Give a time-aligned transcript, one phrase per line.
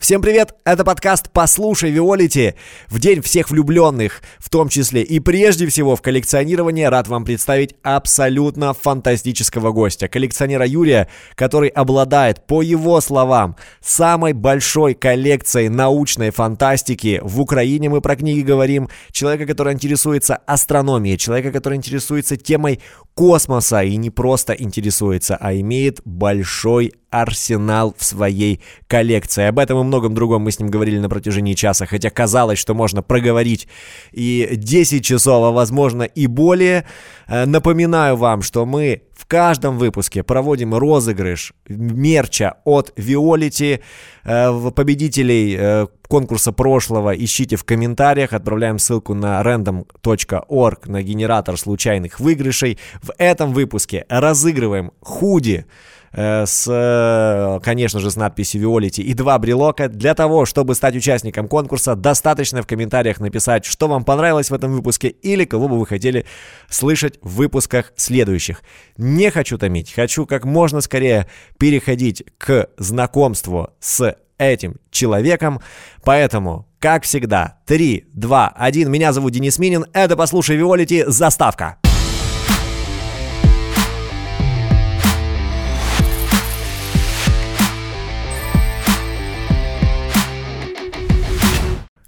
[0.00, 0.54] Всем привет!
[0.64, 2.54] Это подкаст «Послушай, Виолити»
[2.88, 7.74] в день всех влюбленных, в том числе и прежде всего в коллекционировании рад вам представить
[7.82, 17.20] абсолютно фантастического гостя, коллекционера Юрия, который обладает, по его словам, самой большой коллекцией научной фантастики.
[17.22, 18.88] В Украине мы про книги говорим.
[19.12, 22.80] Человека, который интересуется астрономией, человека, который интересуется темой
[23.20, 29.44] космоса и не просто интересуется, а имеет большой арсенал в своей коллекции.
[29.44, 32.72] Об этом и многом другом мы с ним говорили на протяжении часа, хотя казалось, что
[32.72, 33.68] можно проговорить
[34.12, 36.86] и 10 часов, а возможно и более.
[37.26, 43.80] Э, напоминаю вам, что мы в каждом выпуске проводим розыгрыш мерча от Виолити.
[44.24, 48.34] Э, победителей э, конкурса прошлого ищите в комментариях.
[48.34, 52.78] Отправляем ссылку на random.org на генератор случайных выигрышей.
[53.00, 55.64] В этом выпуске разыгрываем худи
[56.12, 59.88] Э, с, э, конечно же, с надписью Виолити и два брелока.
[59.88, 64.72] Для того, чтобы стать участником конкурса, достаточно в комментариях написать, что вам понравилось в этом
[64.72, 66.26] выпуске или кого бы вы хотели
[66.68, 68.62] слышать в выпусках следующих.
[68.96, 75.60] Не хочу томить, хочу как можно скорее переходить к знакомству с этим человеком.
[76.04, 78.90] Поэтому, как всегда, 3, 2, 1.
[78.90, 79.84] Меня зовут Денис Минин.
[79.92, 81.04] Это «Послушай Виолити.
[81.06, 81.79] Заставка».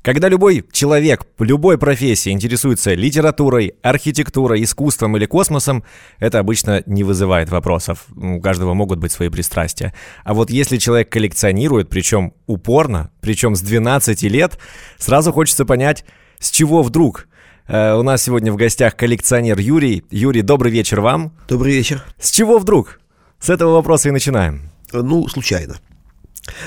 [0.03, 5.85] Когда любой человек любой профессии интересуется литературой, архитектурой, искусством или космосом,
[6.19, 8.07] это обычно не вызывает вопросов.
[8.17, 9.95] У каждого могут быть свои пристрастия.
[10.25, 14.59] А вот если человек коллекционирует, причем упорно, причем с 12 лет,
[14.99, 16.05] сразу хочется понять,
[16.41, 17.29] с чего вдруг
[17.69, 20.03] э, у нас сегодня в гостях коллекционер Юрий.
[20.11, 21.33] Юрий, добрый вечер вам.
[21.49, 22.03] Добрый вечер.
[22.19, 23.01] С чего вдруг?
[23.39, 24.71] С этого вопроса и начинаем.
[24.93, 25.77] Ну, случайно.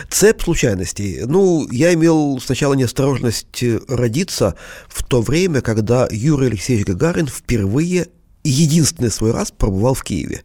[0.10, 1.24] Цепь случайностей.
[1.26, 4.56] Ну, я имел сначала неосторожность родиться
[4.88, 8.08] в то время, когда Юрий Алексеевич Гагарин впервые
[8.50, 10.42] единственный свой раз пробывал в Киеве.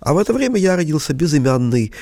[0.00, 1.92] А в это время я родился безымянный,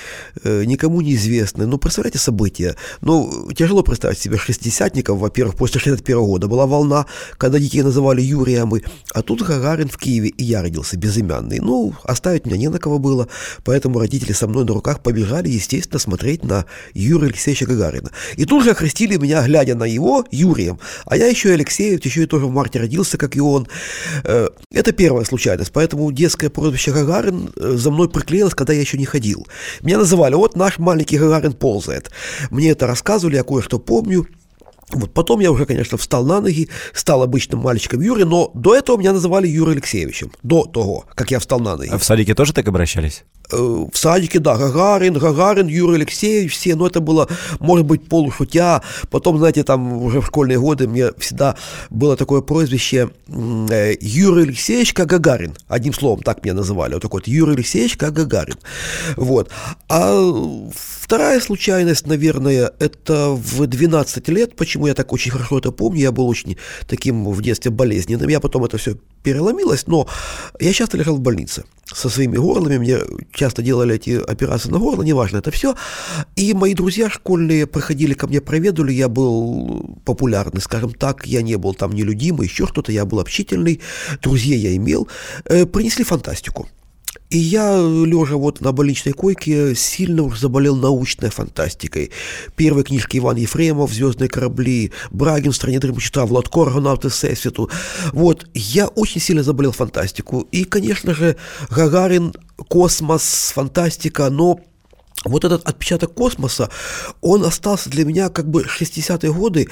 [0.42, 1.66] э, никому неизвестный.
[1.66, 2.76] Ну, представляете события.
[3.00, 7.06] Ну, тяжело представить себе шестидесятников, во-первых, после 61 года была волна,
[7.38, 8.72] когда детей называли Юрием,
[9.14, 11.60] а тут Гагарин в Киеве, и я родился безымянный.
[11.60, 13.28] Ну, оставить меня не на кого было,
[13.64, 18.10] поэтому родители со мной на руках побежали, естественно, смотреть на Юрия Алексеевича Гагарина.
[18.36, 22.22] И тут же окрестили меня, глядя на его, Юрием, а я еще и Алексеевич, еще
[22.24, 23.68] и тоже в марте родился, как и он.
[24.24, 28.80] Э, это первое случай случайность, поэтому детское прозвище Гагарин э, за мной приклеилось, когда я
[28.80, 29.46] еще не ходил.
[29.82, 32.10] Меня называли, вот наш маленький Гагарин ползает.
[32.50, 34.26] Мне это рассказывали, я кое-что помню.
[34.92, 38.96] Вот потом я уже, конечно, встал на ноги, стал обычным мальчиком Юрий, но до этого
[38.96, 41.90] меня называли Юрием Алексеевичем, до того, как я встал на ноги.
[41.92, 43.24] А в садике тоже так обращались?
[43.52, 47.28] Э, в садике, да, Гагарин, Гагарин, Юрий Алексеевич, все, но это было,
[47.60, 48.82] может быть, полушутя.
[49.10, 51.56] Потом, знаете, там уже в школьные годы мне всегда
[51.90, 55.54] было такое прозвище э, Юрий Алексеевич как Гагарин.
[55.68, 56.94] Одним словом, так меня называли.
[56.94, 58.56] Вот такой вот Юрий Алексеевич как Гагарин.
[59.16, 59.50] Вот.
[59.88, 64.56] А вторая случайность, наверное, это в 12 лет.
[64.56, 66.00] Почему я так очень хорошо это помню?
[66.00, 66.56] Я был очень
[66.88, 68.28] таким в детстве болезненным.
[68.28, 70.06] Я потом это все переломилось, но
[70.60, 72.78] я часто лежал в больнице со своими горлами.
[72.78, 72.98] Мне
[73.36, 75.76] часто делали эти операции на горло, неважно, это все.
[76.34, 81.56] И мои друзья школьные приходили ко мне, проведали, я был популярный, скажем так, я не
[81.56, 83.80] был там нелюдимый, еще что-то, я был общительный,
[84.22, 85.08] друзей я имел,
[85.44, 86.68] э, принесли фантастику.
[87.28, 92.12] И я, лежа вот на больничной койке, сильно уж заболел научной фантастикой.
[92.54, 97.68] Первые книжки Иван Ефремов, «Звездные корабли», Брагин в «Стране дремучета», Владко, «Аргонавты Всесвіту».
[98.12, 100.46] Вот, я очень сильно заболел фантастику.
[100.52, 101.36] И, конечно же,
[101.68, 104.60] Гагарин, космос, фантастика, но
[105.24, 106.70] вот этот отпечаток космоса,
[107.20, 109.68] он остался для меня как бы 60-е годы.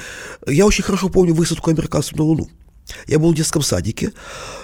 [0.47, 2.49] Я очень хорошо помню высадку американцев на Луну.
[3.06, 4.12] Я был в детском садике.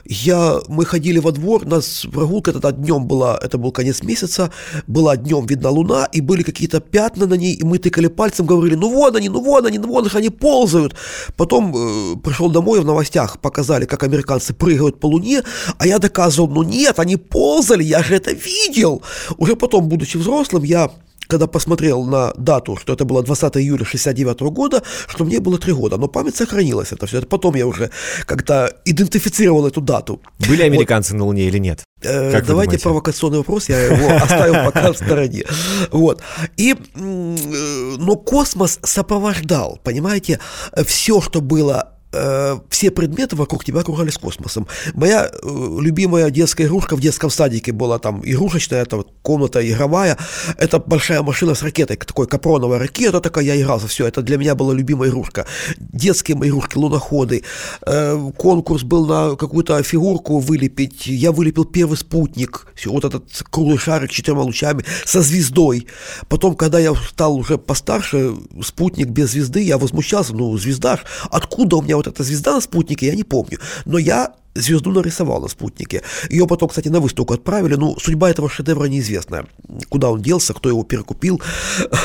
[0.04, 4.50] Я, мы ходили во двор, у нас прогулка тогда днем была, это был конец месяца,
[4.86, 8.75] была днем видна луна, и были какие-то пятна на ней, и мы тыкали пальцем, говорили,
[8.75, 10.95] ну вон они, ну вон они, ну вон их, они ползают.
[11.36, 15.42] Потом э, пришел домой, в новостях показали, как американцы прыгают по луне,
[15.78, 19.03] а я доказывал, ну нет, они ползали, я же это видел.
[19.39, 20.91] Уже потом, будучи взрослым, я
[21.30, 25.72] когда посмотрел на дату, что это было 20 июля 69 года, что мне было 3
[25.72, 25.97] года.
[25.97, 27.18] Но память сохранилась это все.
[27.18, 27.91] Это потом я уже
[28.27, 30.21] как-то идентифицировал эту дату.
[30.48, 31.18] Были американцы вот.
[31.18, 31.84] на Луне или нет?
[32.03, 35.44] Э, как давайте провокационный вопрос, я его оставил пока в стороне.
[35.92, 36.22] Вот.
[36.56, 40.41] И, но космос сопровождал, понимаете,
[40.84, 44.66] все, что было э, все предметы вокруг тебя окружались космосом.
[44.95, 50.16] Моя э, любимая детская игрушка в детском садике была там игрушечная, это вот комната игровая,
[50.59, 54.39] это большая машина с ракетой, такой капроновая ракета такая, я играл за все, это для
[54.39, 55.47] меня была любимая игрушка.
[55.78, 57.45] Детские мои игрушки, луноходы,
[57.86, 64.10] э, конкурс был на какую-то фигурку вылепить, я вылепил первый спутник, вот этот круглый шарик
[64.10, 65.86] с четырьмя лучами, со звездой.
[66.28, 70.98] Потом, когда я стал уже постарше, спутник без звезды, я возмущался, ну, звезда,
[71.30, 73.58] откуда у меня вот эта звезда на спутнике, я не помню.
[73.84, 76.02] Но я звезду нарисовал на спутнике.
[76.30, 77.74] Ее потом, кстати, на выставку отправили.
[77.76, 79.47] Ну, судьба этого шедевра неизвестна.
[79.88, 81.41] Куда он делся, кто его перекупил.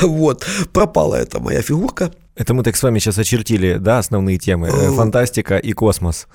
[0.02, 0.46] Вот.
[0.72, 2.12] Пропала эта моя фигурка.
[2.36, 4.68] Это мы так с вами сейчас очертили, да, основные темы.
[4.68, 6.26] Э, фантастика и космос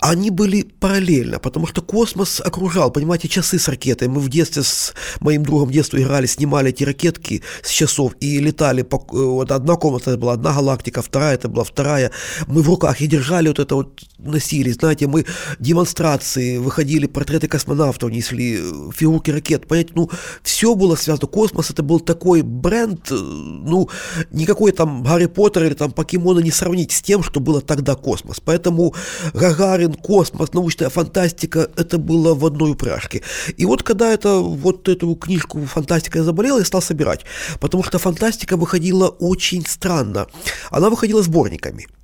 [0.00, 4.08] они были параллельно, потому что космос окружал, понимаете, часы с ракетой.
[4.08, 8.82] Мы в детстве с моим другом детства играли, снимали эти ракетки с часов и летали.
[8.82, 12.10] По, э, вот одна комната была одна галактика, вторая это была вторая.
[12.46, 14.70] Мы в руках и держали вот это вот, носили.
[14.70, 15.26] Знаете, мы
[15.58, 19.66] демонстрации, выходили, портреты космонавтов несли, э, фигурки ракет.
[19.66, 20.10] Понимаете, ну,
[20.42, 21.28] все было связано.
[21.28, 23.88] Космос это был такой бренд, э, ну,
[24.30, 28.40] никакой там Гарри Поттер или там покемоны не сравнить с тем, что было тогда космос.
[28.40, 28.94] Поэтому
[29.34, 33.22] Гагарин Гагарин, космос, научная фантастика, это было в одной упряжке.
[33.56, 37.24] И вот когда это, вот эту книжку «Фантастика» я заболел, я стал собирать,
[37.60, 40.26] потому что фантастика выходила очень странно.
[40.70, 41.86] Она выходила сборниками–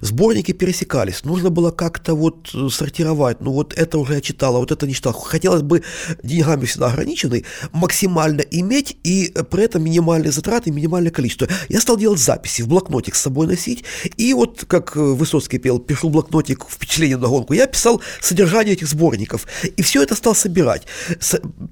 [0.00, 4.60] Сборники пересекались, нужно было как-то вот э, сортировать, ну вот это уже я читал, а
[4.60, 5.12] вот это не читал.
[5.12, 5.82] Хотелось бы
[6.22, 11.48] деньгами всегда ограниченный, максимально иметь и при этом минимальные затраты, минимальное количество.
[11.68, 13.84] Я стал делать записи, в блокнотик с собой носить,
[14.16, 18.86] и вот как э, Высоцкий пел, пишу блокнотик впечатление на гонку, я писал содержание этих
[18.86, 19.46] сборников,
[19.76, 20.86] и все это стал собирать,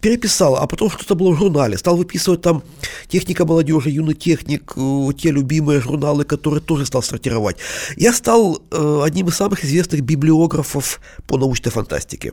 [0.00, 2.64] переписал, а потом что-то было в журнале, стал выписывать там
[3.06, 7.56] техника молодежи, юный техник, э, те любимые журналы, которые тоже стал сортировать.
[7.96, 12.32] Я стал э, одним из самых известных библиографов по научной фантастике.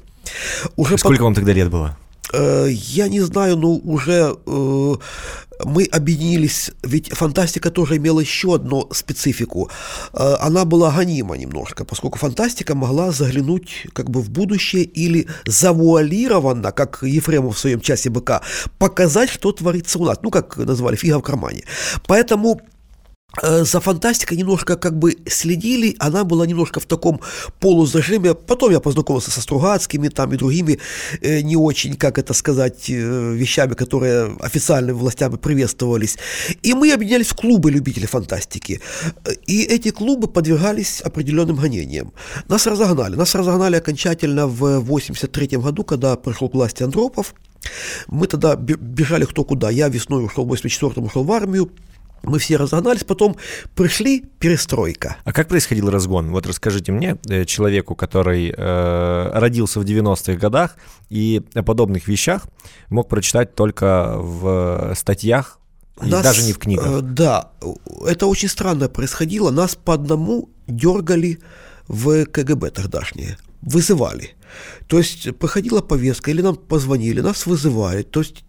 [0.76, 1.24] Уже Сколько под...
[1.24, 1.98] вам тогда лет было?
[2.34, 4.96] Э, я не знаю, но уже э,
[5.66, 9.70] мы объединились, ведь фантастика тоже имела еще одну специфику.
[10.14, 16.72] Э, она была гонима немножко, поскольку фантастика могла заглянуть как бы в будущее или завуалированно,
[16.72, 18.42] как Ефремов в своем часе БК,
[18.80, 20.20] показать, что творится у нас.
[20.24, 21.64] Ну, как назвали, фига в кармане.
[22.08, 22.62] Поэтому
[23.42, 27.20] за фантастикой немножко как бы следили, она была немножко в таком
[27.60, 28.36] полузажиме.
[28.36, 30.80] Потом я познакомился со Стругацкими там и другими
[31.22, 36.18] э, не очень, как это сказать, э, вещами, которые официальными властями приветствовались.
[36.62, 38.82] И мы объединялись в клубы любителей фантастики.
[39.48, 42.14] И эти клубы подвергались определенным гонениям.
[42.50, 43.16] Нас разогнали.
[43.16, 47.34] Нас разогнали окончательно в 83 году, когда пришел к власти Андропов.
[48.08, 49.72] Мы тогда бежали кто куда.
[49.72, 51.72] Я весной ушел, в 84-м ушел в армию.
[52.24, 53.36] Мы все разогнались, потом
[53.76, 55.18] пришли перестройка.
[55.26, 56.32] А как происходил разгон?
[56.32, 60.78] Вот расскажите мне, э, человеку, который э, родился в 90-х годах
[61.10, 62.48] и о подобных вещах
[62.90, 65.60] мог прочитать только в статьях,
[66.00, 66.88] Нас, и даже не в книгах.
[66.88, 67.52] Э, да,
[68.06, 69.52] это очень странно происходило.
[69.52, 71.40] Нас по одному дергали
[71.88, 74.36] в КГБ тогдашнее вызывали.
[74.88, 78.44] То есть проходила повестка, или нам позвонили, нас вызывали, то есть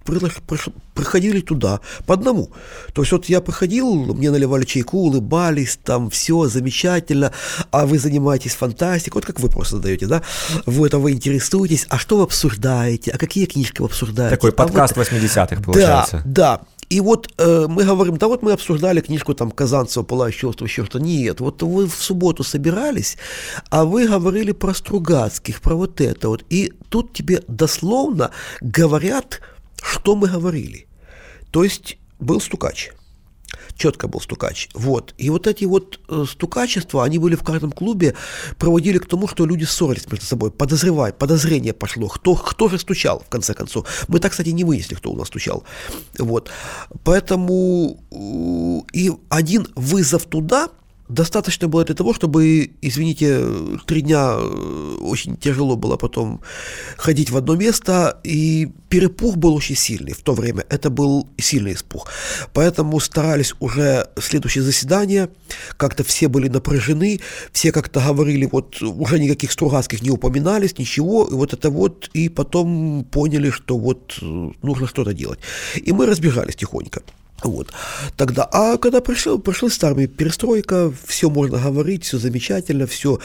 [0.95, 2.51] приходили туда по одному.
[2.93, 7.33] То есть вот я приходил, мне наливали чайку, улыбались, там все замечательно,
[7.71, 10.23] а вы занимаетесь фантастикой, вот как вы просто задаете, да,
[10.67, 14.35] вы это вы интересуетесь, а что вы обсуждаете, а какие книжки вы обсуждаете.
[14.37, 16.23] Такой подкаст а вот, 80-х получается.
[16.25, 16.61] Да, да.
[16.89, 20.85] И вот э, мы говорим, да вот мы обсуждали книжку там Казанцева «Пылающее остров», еще
[20.85, 23.17] что Нет, вот вы в субботу собирались,
[23.71, 26.45] а вы говорили про Стругацких, про вот это вот.
[26.51, 28.31] И тут тебе дословно
[28.61, 29.41] говорят,
[29.83, 30.87] что мы говорили.
[31.51, 32.91] То есть был стукач–
[33.77, 34.69] четко был стукач.
[34.75, 35.15] Вот.
[35.19, 38.15] И вот эти вот э, стукачества, они были в каждом клубе,
[38.59, 43.23] проводили к тому, что люди ссорились между собой, подозревать, подозрение пошло, кто, кто же стучал,
[43.27, 44.07] в конце концов.
[44.09, 45.65] Мы так, кстати, не выяснили, кто у нас стучал.
[46.19, 46.51] Вот.
[47.05, 50.69] Поэтому э, и один вызов туда–
[51.09, 53.47] достаточно было для того, чтобы, извините,
[53.87, 56.41] три дня э, очень тяжело было потом
[56.97, 60.65] ходить в одно место, и перепух был очень сильный в то время.
[60.71, 62.09] Это был сильный испух.
[62.53, 65.29] Поэтому старались уже следующее заседание,
[65.77, 67.21] как-то все были напряжены,
[67.53, 72.29] все как-то говорили, вот уже никаких Стругацких не упоминались, ничего, и вот это вот, и
[72.29, 75.39] потом поняли, что вот э, нужно что-то делать.
[75.77, 77.03] И мы разбежались тихонько.
[77.43, 77.73] Вот.
[78.17, 83.19] Тогда, а когда пришел, пришел с перестройка, все можно говорить, все замечательно, все,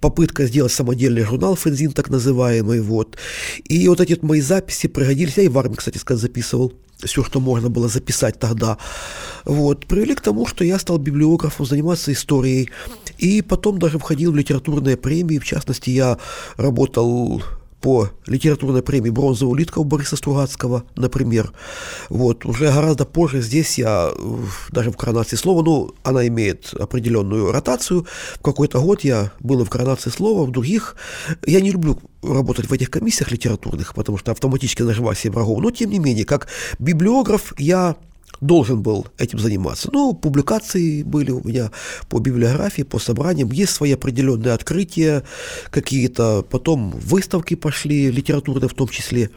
[0.00, 3.16] попытка сделать самодельный журнал «Фензин», так называемый, вот.
[3.64, 6.72] И вот эти вот мои записи пригодились, я и в армии, кстати сказать, записывал.
[7.02, 8.78] все, что можно было записать тогда,
[9.44, 12.70] вот, привели к тому, что я стал библиографом, заниматься историей,
[13.18, 16.18] и потом даже входил в литературные премии, в частности, я
[16.56, 17.42] работал
[17.84, 21.52] по литературной премии «Бронзовая улитка» у Бориса Стругацкого, например.
[22.08, 24.10] Вот, уже гораздо позже здесь я,
[24.70, 28.06] даже в коронации слова, ну, она имеет определенную ротацию.
[28.36, 30.96] В какой-то год я был в коронации слова, в других.
[31.44, 35.60] Я не люблю работать в этих комиссиях литературных, потому что автоматически наживаю себе врагов.
[35.60, 36.48] Но, тем не менее, как
[36.78, 37.96] библиограф я
[38.40, 39.88] должен был этим заниматься.
[39.92, 41.70] Ну, публикации были у меня
[42.08, 45.24] по библиографии, по собраниям, есть свои определенные открытия
[45.70, 49.30] какие-то, потом выставки пошли, литературные в том числе.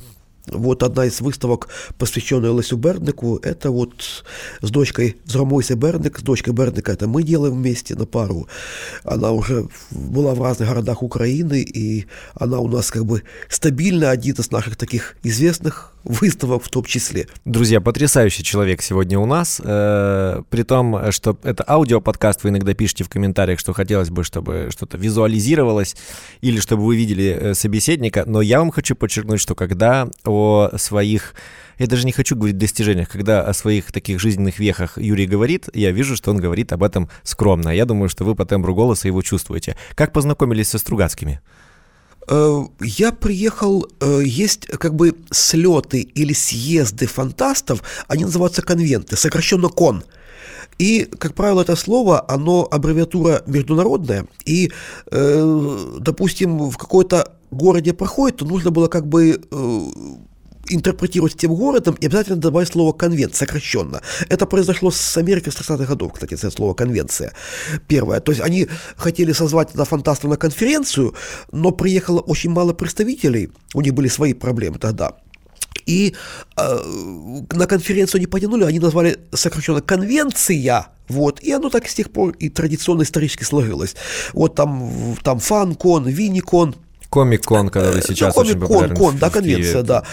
[0.48, 4.24] Вот одна из выставок, посвященная Лесю Берднику, это вот
[4.62, 8.48] с дочкой Зромойся Бердник, с дочкой Бердника, это мы делаем вместе на пару.
[9.04, 14.36] Она уже была в разных городах Украины, и она у нас как бы стабильно один
[14.36, 17.28] из наших таких известных выставок в том числе.
[17.46, 19.62] Друзья, потрясающий человек сегодня у нас.
[19.64, 24.70] Э, при том, что это аудиоподкаст, вы иногда пишете в комментариях, что хотелось бы, чтобы
[24.72, 25.96] что-то визуализировалось
[26.42, 28.24] или чтобы вы видели э, собеседника.
[28.26, 31.34] Но я вам хочу подчеркнуть, что когда о своих
[31.80, 35.92] я даже не хочу говорить достижениях, когда о своих таких жизненных вехах Юрий говорит, я
[35.92, 37.70] вижу, что он говорит об этом скромно.
[37.70, 39.78] Я думаю, что вы по тембру голоса его чувствуете.
[39.94, 41.40] Как познакомились со Стругацкими?
[42.28, 49.70] Э, я приехал, э, есть как бы слеты или съезды фантастов, они называются конвенты, сокращенно
[49.70, 50.04] кон.
[50.80, 54.72] И, как правило, это слово, оно аббревиатура международная, и,
[55.12, 59.42] э, допустим, в какой-то городе проходит, то нужно было как бы
[60.70, 64.02] интерпретировать тем городом и обязательно добавить слово «конвент» сокращенно.
[64.30, 67.34] Это произошло с Америкой с 30-х годов, кстати, это слово «конвенция».
[67.88, 68.20] Первое.
[68.20, 71.16] То есть они хотели созвать на фантастов на конференцию,
[71.52, 75.14] но приехало очень мало представителей, у них были свои проблемы тогда.
[75.86, 76.16] И
[76.58, 82.12] э, на конференцию не потянули, они назвали сокращенно «конвенция», вот, и оно так с тех
[82.12, 83.96] пор и традиционно исторически сложилось.
[84.34, 86.76] Вот там, там фан-кон, вини-кон–
[87.18, 88.96] Комик-кон, который сейчас ну, очень популярен.
[88.96, 90.04] Кон, да, конвенция, да.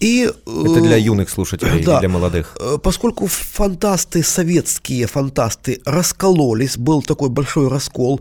[0.00, 2.56] И, Это для юных слушателей, да, для молодых.
[2.60, 8.20] Э, поскольку фантасты, советские фантасты раскололись, был такой большой раскол,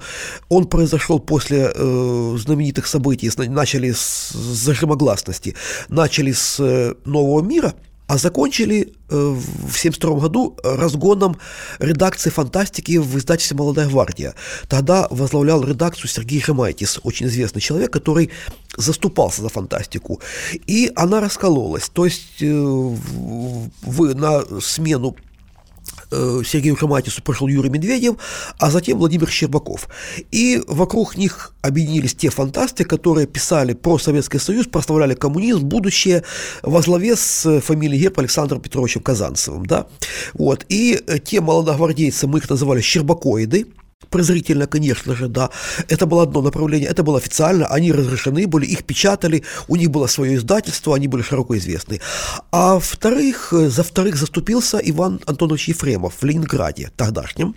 [0.50, 5.56] он произошел после э, знаменитых событий, начали с зажима гласности,
[5.88, 7.74] начали с э, «Нового мира»,
[8.08, 11.38] а закончили э, в 1972 году разгоном
[11.80, 14.36] редакции фантастики в издательстве «Молодая гвардия».
[14.68, 18.30] Тогда возглавлял редакцию Сергей Жемайтис, очень известный человек, который
[18.78, 20.22] заступался за фантастику.
[20.68, 21.90] И она раскололась.
[21.90, 25.16] То есть э, в, на смену
[26.46, 28.16] Сергею Шаматису пошел Юрий Медведев,
[28.60, 29.88] а затем Владимир Щербаков.
[30.32, 36.24] И вокруг них объединились те фантасты, которые писали про Советский Союз, прославляли коммунизм, будущее
[36.64, 39.66] во главе с фамилией Герб Александром Петровичем Казанцевым.
[39.66, 39.88] Да?
[40.34, 40.66] Вот.
[40.70, 43.68] И те молодогвардейцы, мы их называли щербакоиды,
[44.10, 45.50] Презрительно, конечно же, да.
[45.90, 50.08] Это было одно направление, это было официально, они разрешены были, их печатали, у них было
[50.08, 52.00] свое издательство, они были широко известны.
[52.52, 57.56] А вторых, за вторых заступился Иван Антонович Ефремов в Ленинграде тогдашнем.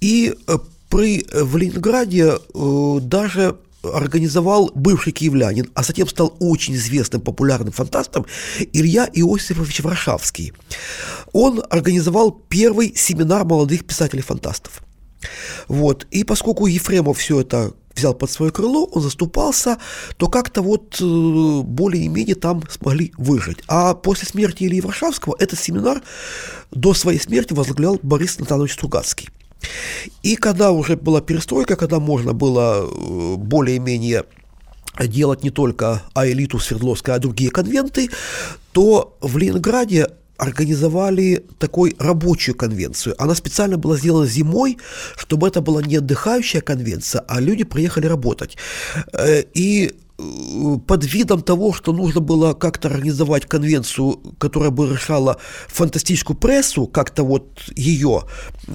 [0.00, 7.20] И э, при, в Ленинграде э, даже организовал бывший киевлянин, а затем стал очень известным
[7.20, 8.26] популярным фантастом
[8.72, 10.52] Илья Иосифович Варшавский.
[11.32, 14.82] Он организовал первый семинар молодых писателей-фантастов.
[15.68, 16.06] Вот.
[16.10, 19.78] И поскольку Ефремов все это взял под свое крыло, он заступался,
[20.16, 23.58] то как-то вот э, более-менее там смогли выжить.
[23.66, 26.02] А после смерти Ильи Варшавского этот семинар
[26.70, 29.28] до своей смерти возглавлял Борис Натанович Стругацкий.
[30.22, 34.24] И когда уже была перестройка, когда можно было э, более-менее
[35.00, 38.10] делать не только Аэлиту Свердловской, а другие конвенты,
[38.72, 40.08] то в Ленинграде
[40.38, 43.14] организовали такой рабочую конвенцию.
[43.18, 44.78] Она специально была сделана зимой,
[45.16, 48.56] чтобы это была не отдыхающая конвенция, а люди приехали работать.
[49.12, 55.38] Э, и э, под видом того, что нужно было как-то организовать конвенцию, которая бы решала
[55.66, 58.22] фантастическую прессу, как-то вот ее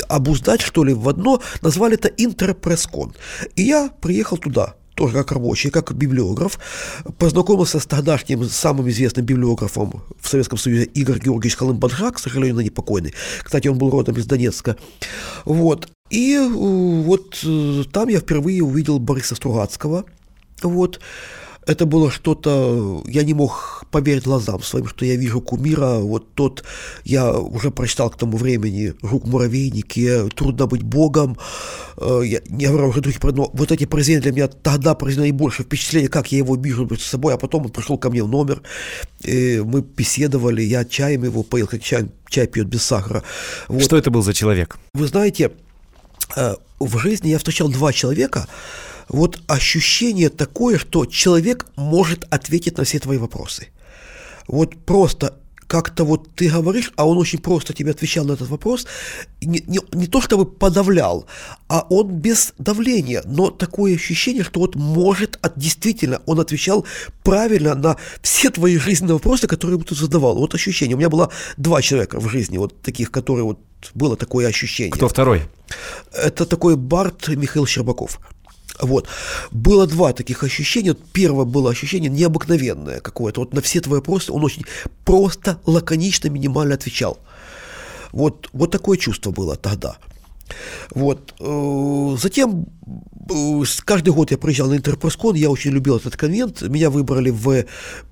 [0.09, 3.15] обуздать, что ли, в одно, назвали это Интерпресскон.
[3.55, 6.59] И я приехал туда тоже как рабочий, как библиограф,
[7.17, 12.71] познакомился с тогдашним самым известным библиографом в Советском Союзе Игорь Георгиевич Колымбаджа, к сожалению, ныне
[12.71, 13.13] покойный.
[13.43, 14.77] Кстати, он был родом из Донецка.
[15.45, 15.89] Вот.
[16.09, 20.05] И э, вот э, там я впервые увидел Бориса Стругацкого.
[20.61, 20.99] Вот.
[21.65, 26.63] Это было что-то, я не мог поверить глазам своим, что я вижу кумира, вот тот,
[27.05, 31.37] я уже прочитал к тому времени «Жук муравейники», «Трудно быть богом»,
[31.97, 35.65] э, я не говорю уже других, но вот эти произведения для меня тогда произвели наибольшее
[35.65, 38.61] впечатление, как я его вижу перед собой, а потом он пришел ко мне в номер,
[39.21, 43.23] и мы беседовали, я чаем его поел, как чай, чай пьет без сахара.
[43.67, 43.83] Вот.
[43.83, 44.77] Что это был за человек?
[44.93, 45.51] Вы знаете,
[46.35, 48.47] э, в жизни я встречал два человека,
[49.09, 53.69] вот ощущение такое, что человек может ответить на все твои вопросы.
[54.47, 55.39] Вот просто
[55.73, 58.85] как-то вот ты говоришь, а он очень просто тебе отвечал на этот вопрос,
[59.41, 61.25] не, не, не то чтобы подавлял,
[61.67, 66.85] а он без давления, но такое ощущение, что вот может, от, действительно, он отвечал
[67.23, 70.35] правильно на все твои жизненные вопросы, которые ты задавал.
[70.37, 70.95] Вот ощущение.
[70.95, 73.59] У меня было два человека в жизни, вот таких, которые вот
[73.95, 74.91] было такое ощущение.
[74.91, 75.41] Кто второй?
[76.13, 78.19] Это такой Барт Михаил Щербаков.
[78.81, 79.07] Вот.
[79.51, 80.95] Было два таких ощущения.
[81.13, 83.41] Первое было ощущение необыкновенное какое-то.
[83.41, 84.65] Вот на все твои вопросы он очень
[85.05, 87.19] просто, лаконично, минимально отвечал.
[88.11, 89.97] Вот, вот такое чувство было тогда.
[90.91, 91.33] Вот.
[91.39, 92.67] Э, затем
[93.85, 96.61] каждый год я приезжал на Интерпресскон, я очень любил этот конвент.
[96.61, 97.65] Меня выбрали в,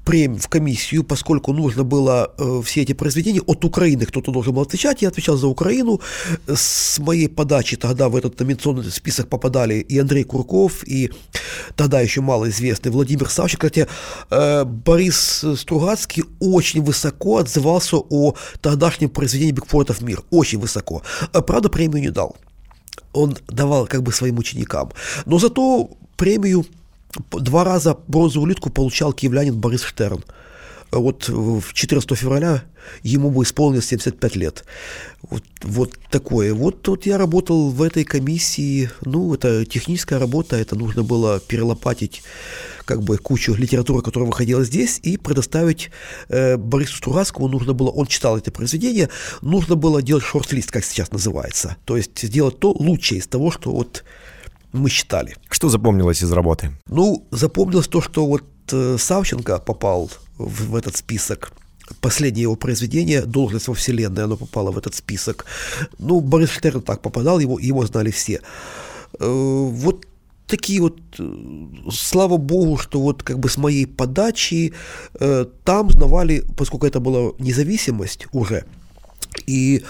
[0.06, 4.62] прем, в комиссию, поскольку нужно было э, все эти произведения от Украины, кто-то должен был
[4.62, 5.02] отвечать.
[5.02, 6.02] Я отвечал за Украину.
[6.48, 11.12] С моей подачи тогда в этот номинационный список попадали и Андрей Курков, и
[11.76, 13.68] тогда еще малоизвестный Владимир Савченко.
[13.68, 13.88] Хотя
[14.30, 20.24] э, Борис Стругацкий очень высоко отзывался о тогдашнем произведении Бигфортов «Мир».
[20.30, 21.02] Очень высоко.
[21.34, 22.36] А, правда, премию не дал
[23.14, 24.92] он давал как бы своим ученикам.
[25.26, 26.66] Но зато премию
[27.32, 30.24] два раза бронзовую улитку получал киевлянин Борис Штерн.
[30.92, 32.64] Вот в 14 февраля
[33.04, 34.66] ему бы исполнилось 75 лет.
[35.22, 36.54] Вот, вот такое.
[36.54, 42.24] Вот, вот я работал в этой комиссии, ну, это техническая работа, это нужно было перелопатить
[42.86, 45.92] как бы кучу литературы, которая выходила здесь, и предоставить
[46.28, 49.10] э, Борису Стурацкому нужно было, он читал это произведение,
[49.42, 53.72] нужно было делать шорт-лист, как сейчас называется, то есть сделать то лучшее из того, что
[53.72, 54.04] вот
[54.74, 55.36] мы читали.
[55.50, 56.72] Что запомнилось из работы?
[56.88, 61.54] Ну, запомнилось то, что вот э, Савченко попал в, в этот список,
[62.00, 65.46] последнее его произведение «Должность во Вселенной», оно попало в этот список.
[66.00, 68.42] Ну, Борис Штерн так попадал, его, его знали все.
[69.20, 70.06] Э, вот
[70.48, 74.74] такие вот, э, слава богу, что вот как бы с моей подачи
[75.20, 78.66] э, там узнавали, поскольку это была независимость уже,
[79.48, 79.84] и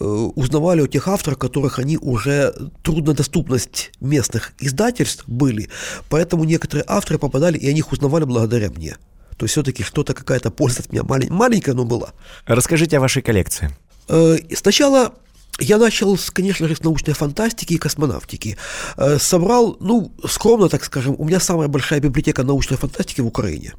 [0.00, 2.52] э, узнавали о тех авторах, которых они уже
[2.82, 5.68] труднодоступность местных издательств были,
[6.08, 8.96] поэтому некоторые авторы попадали, и о них узнавали благодаря мне.
[9.38, 12.12] То есть все-таки что-то, какая-то польза от меня малень, маленькая, но была.
[12.46, 13.70] Расскажите о вашей коллекции.
[14.08, 15.14] Э, сначала
[15.60, 18.56] я начал, конечно же, с научной фантастики и космонавтики.
[18.96, 23.74] Э, собрал, ну, скромно, так скажем, у меня самая большая библиотека научной фантастики в Украине.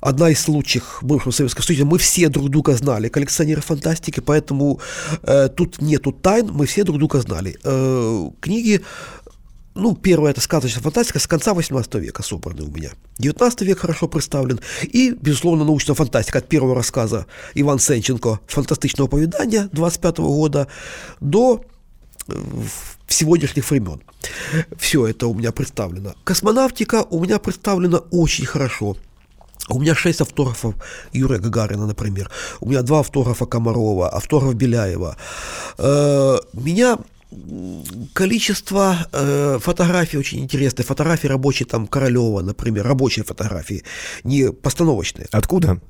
[0.00, 1.84] Одна из лучших бывшего Советского Союза.
[1.84, 4.80] Мы все друг друга знали, коллекционеры фантастики, поэтому
[5.22, 7.56] э, тут нету тайн, мы все друг друга знали.
[7.64, 8.82] Э, книги
[9.76, 12.90] ну, первое это сказочная фантастика с конца 18 века собраны у меня.
[13.18, 14.60] 19 век хорошо представлен.
[14.82, 20.66] И, безусловно, научная фантастика от первого рассказа Иван Сенченко «Фантастичного повидания» 25 года
[21.20, 21.64] до
[22.28, 22.34] э,
[23.06, 24.02] сегодняшних времен.
[24.78, 26.14] Все это у меня представлено.
[26.24, 28.96] Космонавтика у меня представлена очень хорошо.
[29.68, 30.74] У меня шесть автографов
[31.12, 32.30] Юрия Гагарина, например.
[32.60, 35.16] У меня два автографа Комарова, автограф Беляева.
[35.78, 36.98] Э, меня
[38.12, 40.84] количество э, фотографий очень интересные.
[40.84, 43.82] Фотографии рабочие там Королева, например, рабочие фотографии,
[44.24, 45.26] не постановочные.
[45.32, 45.80] Откуда?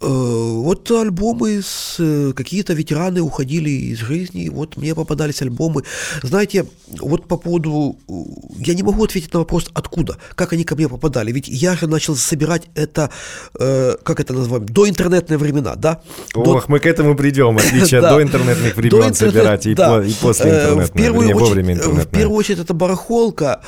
[0.00, 5.82] Э, вот альбомы с э, какие-то ветераны уходили из жизни, вот мне попадались альбомы.
[6.22, 6.66] Знаете,
[7.00, 8.12] вот по поводу, э,
[8.58, 11.88] я не могу ответить на вопрос, откуда, как они ко мне попадали, ведь я же
[11.88, 13.10] начал собирать это,
[13.54, 16.00] как это называем, до интернетные времена, да?
[16.34, 16.72] Ох, до...
[16.72, 21.36] мы к этому придем, отличие от до интернетных времен собирать и, после интернетных, в первую,
[21.36, 23.62] очередь, в первую очередь это барахолка.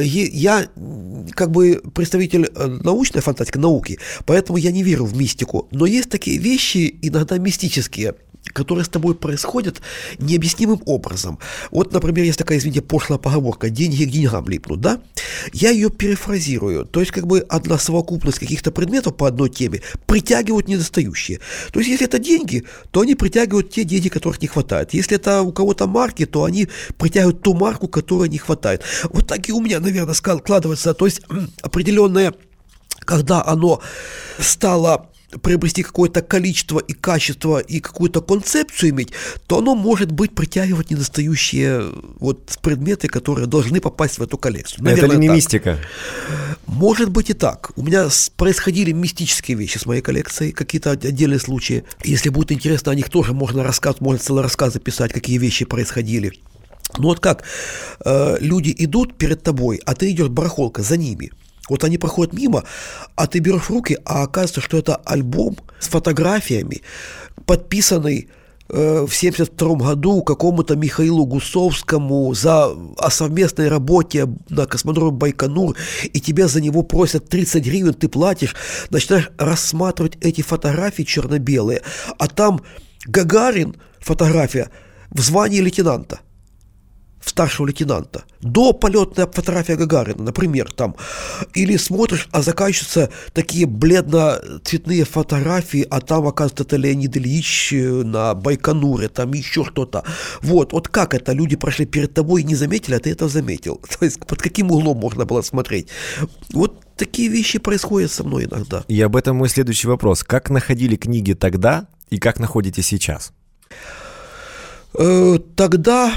[0.00, 0.66] Я
[1.30, 6.38] как бы представитель научной фантастики, науки, поэтому я не верю в мистику но есть такие
[6.38, 8.14] вещи, иногда мистические,
[8.52, 9.80] которые с тобой происходят
[10.18, 11.38] необъяснимым образом.
[11.70, 15.00] Вот, например, есть такая, извините, пошлая поговорка «деньги к деньгам липнут», да?
[15.52, 16.84] Я ее перефразирую.
[16.84, 21.38] То есть, как бы одна совокупность каких-то предметов по одной теме притягивают недостающие.
[21.72, 24.92] То есть, если это деньги, то они притягивают те деньги, которых не хватает.
[24.92, 28.82] Если это у кого-то марки, то они притягивают ту марку, которой не хватает.
[29.04, 30.94] Вот так и у меня, наверное, складывается.
[30.94, 31.22] То есть,
[31.62, 32.34] определенное,
[33.00, 33.80] когда оно
[34.38, 39.12] стало приобрести какое-то количество и качество и какую-то концепцию иметь,
[39.46, 44.84] то оно может быть притягивать недостающие вот предметы, которые должны попасть в эту коллекцию.
[44.84, 45.36] Наверное, Это ли не так.
[45.36, 45.78] мистика?
[46.66, 47.72] Может быть и так.
[47.76, 51.84] У меня происходили мистические вещи с моей коллекцией, какие-то отдельные случаи.
[52.04, 56.32] Если будет интересно о них тоже можно рассказ, можно целый рассказ записать, какие вещи происходили.
[56.98, 57.44] Ну вот как,
[58.04, 61.30] э, люди идут перед тобой, а ты идешь барахолка за ними–
[61.68, 62.64] вот они проходят мимо,
[63.14, 66.82] а ты берешь в руки, а оказывается, что это альбом с фотографиями,
[67.46, 68.28] подписанный
[68.68, 76.20] э, в 1972 году какому-то Михаилу Гусовскому за о совместной работе на космодроме Байконур, и
[76.20, 78.56] тебя за него просят 30 гривен, ты платишь,
[78.90, 81.82] начинаешь рассматривать эти фотографии черно-белые,
[82.18, 82.62] а там
[83.06, 84.70] Гагарин, фотография,
[85.10, 86.20] в звании лейтенанта–
[87.24, 90.96] старшего лейтенанта, до полетная фотография Гагарина, например, там,
[91.54, 98.34] или смотришь, а заканчиваются такие бледно-цветные фотографии, а там, оказывается, это Леонид Ильич э, на
[98.34, 100.04] Байконуре, там еще что-то.
[100.42, 103.80] Вот, вот как это, люди прошли перед тобой и не заметили, а ты это заметил.
[103.98, 105.88] То есть, под каким углом можно было смотреть?
[106.52, 108.84] Вот такие вещи происходят со мной иногда.
[108.88, 110.24] И об этом мой следующий вопрос.
[110.24, 113.32] Как находили книги тогда и как находите сейчас?
[114.94, 116.12] Э, тогда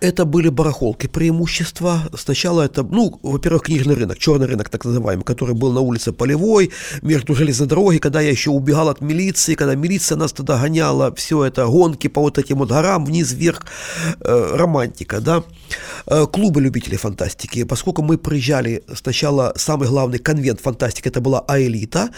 [0.00, 2.02] это были барахолки преимущества.
[2.16, 6.70] Сначала это, ну, во-первых, книжный рынок, черный рынок так называемый, который был на улице Полевой,
[7.02, 11.44] между железной дорогой, когда я еще убегал от милиции, когда милиция нас туда гоняла, все
[11.44, 13.66] это гонки по вот этим вот горам, вниз, вверх,
[14.20, 15.42] э, романтика, да.
[16.06, 22.10] Э, клубы любителей фантастики, поскольку мы приезжали сначала, самый главный конвент фантастики, это была Аэлита,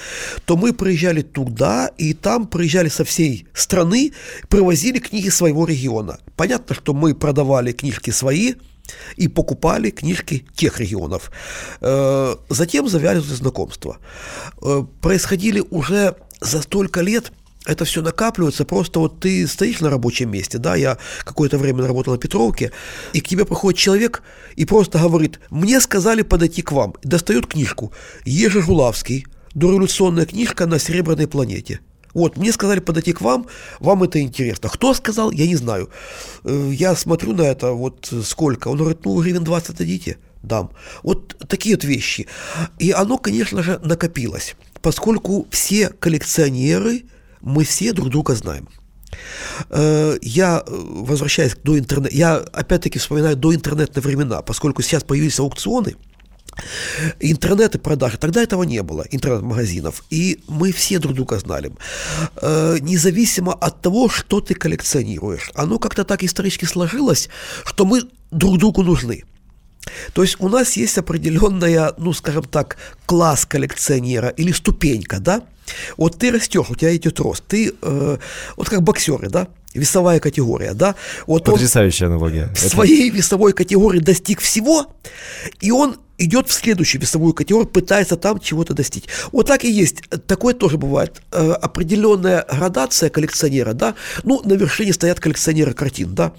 [0.45, 4.13] то мы приезжали туда, и там приезжали со всей страны,
[4.49, 6.19] привозили книги своего региона.
[6.37, 8.55] Понятно, что мы продавали продавали книжки свои
[9.17, 11.31] и покупали книжки тех регионов.
[11.81, 13.97] Э, затем завязывали знакомства.
[14.63, 17.33] Э, происходили уже за столько лет
[17.67, 22.13] это все накапливается, просто вот ты стоишь на рабочем месте, да, я какое-то время работал
[22.13, 22.71] на Петровке,
[23.15, 24.23] и к тебе приходит человек
[24.57, 27.91] и просто говорит, мне сказали подойти к вам, достает книжку,
[28.27, 31.81] Ежи Жулавский, дореволюционная книжка на Серебряной планете–
[32.15, 33.47] вот, мне сказали подойти к вам,
[33.81, 34.69] вам это интересно.
[34.69, 35.91] Кто сказал, я не знаю.
[36.45, 38.69] Э, я смотрю на это, вот сколько.
[38.69, 40.71] Он говорит, ну, гривен 20 дадите, дам.
[41.03, 42.27] Вот такие вот вещи.
[42.79, 47.03] И оно, конечно же, накопилось, поскольку все коллекционеры,
[47.41, 48.69] мы все друг друга знаем.
[49.71, 55.41] Э, я, э, возвращаясь до интернета, я опять-таки вспоминаю до интернетные времена, поскольку сейчас появились
[55.41, 55.97] аукционы–
[57.21, 58.19] интернет и продажи.
[58.19, 60.05] Тогда этого не было, интернет-магазинов.
[60.11, 61.73] И мы все друг друга знали.
[62.37, 65.51] Э, независимо от того, что ты коллекционируешь.
[65.55, 67.29] Оно как-то так исторически сложилось,
[67.65, 69.25] что мы друг другу нужны.
[70.15, 75.43] То есть у нас есть определенная, ну, скажем так, класс коллекционера или ступенька, да?
[75.97, 77.45] Вот ты растешь, у тебя идет рост.
[77.47, 78.19] Ты, э,
[78.57, 79.49] вот как боксеры, да?
[79.75, 80.95] весовая категория, да?
[81.27, 82.49] Вот Потрясающая аналогия.
[82.55, 84.87] В своей весовой категории достиг всего,
[85.61, 89.05] и он идет в следующую весовую категорию, пытается там чего-то достичь.
[89.33, 90.03] Вот так и есть.
[90.27, 91.23] Такое тоже бывает.
[91.33, 96.33] Э, определенная градация коллекционера, да, ну, на вершине стоят коллекционеры картин, да,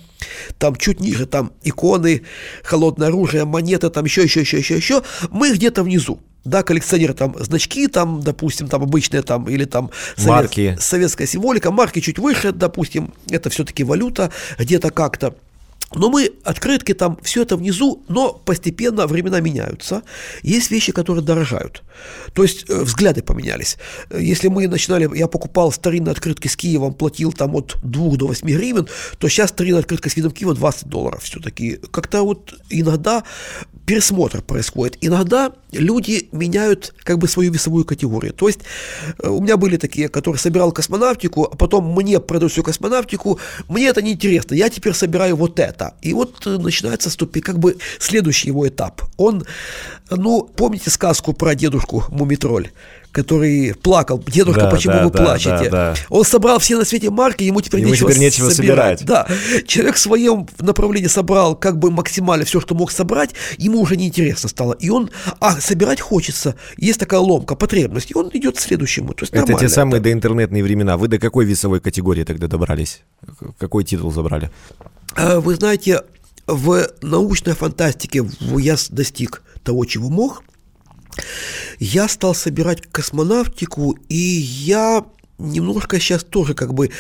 [0.58, 2.24] там чуть ниже, там иконы,
[2.64, 5.04] холодное оружие, монеты, там еще, еще, еще, еще, еще.
[5.30, 6.20] Мы где-то внизу.
[6.46, 10.78] Да, коллекционеры там значки, там, допустим, там обычные там, или там совет, марки.
[10.80, 15.36] советская символика, марки чуть выше, допустим, это все-таки валюта, где-то как-то.
[15.96, 20.04] Но мы, открытки там, все это внизу, но постепенно времена меняются.
[20.44, 21.84] Есть вещи, которые дорожают.
[22.34, 23.78] То есть э, взгляды поменялись.
[24.14, 28.48] Если мы начинали, я покупал старинные открытки с Киевом, платил там от 2 до 8
[28.48, 31.80] гривен, то сейчас старинная открытка с видом Киева 20 долларов все-таки.
[31.92, 33.24] Как-то вот иногда
[33.86, 34.98] пересмотр происходит.
[35.02, 38.34] Иногда люди меняют как бы свою весовую категорию.
[38.34, 38.60] То есть
[39.24, 43.88] э, у меня были такие, которые собирал космонавтику, а потом мне продают всю космонавтику, мне
[43.88, 45.94] это не интересно, я теперь собираю вот это.
[46.02, 49.02] И вот э, начинается ступень, как бы следующий его этап.
[49.18, 49.46] Он,
[50.10, 52.70] ну, помните сказку про дедушку Мумитроль?
[53.16, 55.70] который плакал, дедушка, да, почему да, вы да, плачете?
[55.70, 55.96] Да, да.
[56.10, 59.00] Он собрал все на свете марки, ему теперь, ему нечего, теперь нечего собирать.
[59.00, 59.28] собирать.
[59.30, 63.96] Да, человек в своем направлении собрал как бы максимально все, что мог собрать, ему уже
[63.96, 64.74] неинтересно стало.
[64.74, 69.14] И он, а, собирать хочется, есть такая ломка, потребность, и он идет к следующему.
[69.14, 70.04] То есть это те самые это.
[70.04, 70.98] доинтернетные времена.
[70.98, 73.02] Вы до какой весовой категории тогда добрались?
[73.58, 74.52] Какой титул забрали?
[75.16, 76.02] А, вы знаете,
[76.48, 78.26] в научной фантастике
[78.58, 80.44] я достиг того, чего мог–
[81.80, 85.06] я стал собирать космонавтику, и я
[85.38, 86.92] немножко сейчас тоже как бы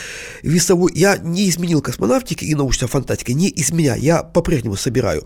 [0.44, 0.92] весовой...
[0.94, 5.26] Я не изменил космонавтики и научной фантастики, не изменяю, я по-прежнему собираю.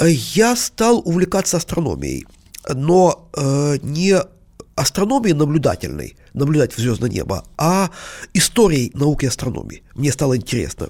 [0.00, 2.26] Я стал увлекаться астрономией,
[2.68, 4.16] но э, не
[4.74, 7.90] астрономии наблюдательной, наблюдать в звездное небо, а
[8.32, 9.84] историей науки астрономии.
[9.94, 10.88] Мне стало интересно.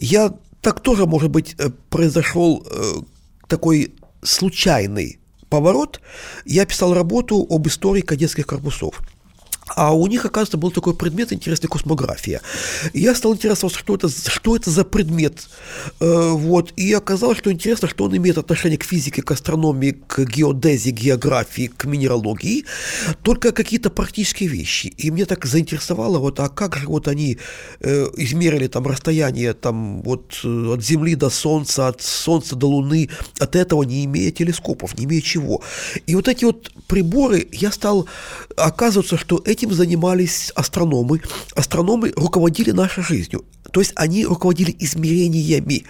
[0.00, 2.94] Я так тоже, может быть, э, произошел э,
[3.46, 6.00] такой случайный поворот.
[6.44, 9.00] Я писал работу об истории кадетских корпусов.
[9.76, 12.40] А у них, оказывается, был такой предмет интересный космография.
[12.92, 15.48] И я стал интересоваться, что это, что это за предмет.
[16.00, 16.72] Э, вот.
[16.76, 21.70] И оказалось, что интересно, что он имеет отношение к физике, к астрономии, к геодезии, географии,
[21.76, 22.64] к минералогии,
[23.22, 24.86] только какие-то практические вещи.
[24.96, 27.38] И мне так заинтересовало, вот, а как же вот они
[27.80, 33.10] э, измерили там расстояние там, вот, э, от Земли до Солнца, от Солнца до Луны,
[33.38, 35.62] от этого не имея телескопов, не имея чего.
[36.06, 38.08] И вот эти вот приборы, я стал
[38.56, 41.20] оказываться, что эти этим занимались астрономы.
[41.54, 43.44] Астрономы руководили нашей жизнью.
[43.72, 45.84] То есть они руководили измерениями.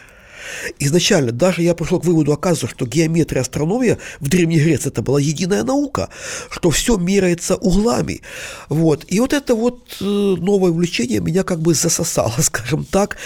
[0.78, 5.20] Изначально даже я пришел к выводу, оказывается, что геометрия, астрономия в Древней Греции это была
[5.20, 6.08] единая наука,
[6.50, 8.22] что все меряется углами.
[8.70, 9.04] Вот.
[9.08, 13.18] И вот это вот э, новое увлечение меня как бы засосало, скажем так.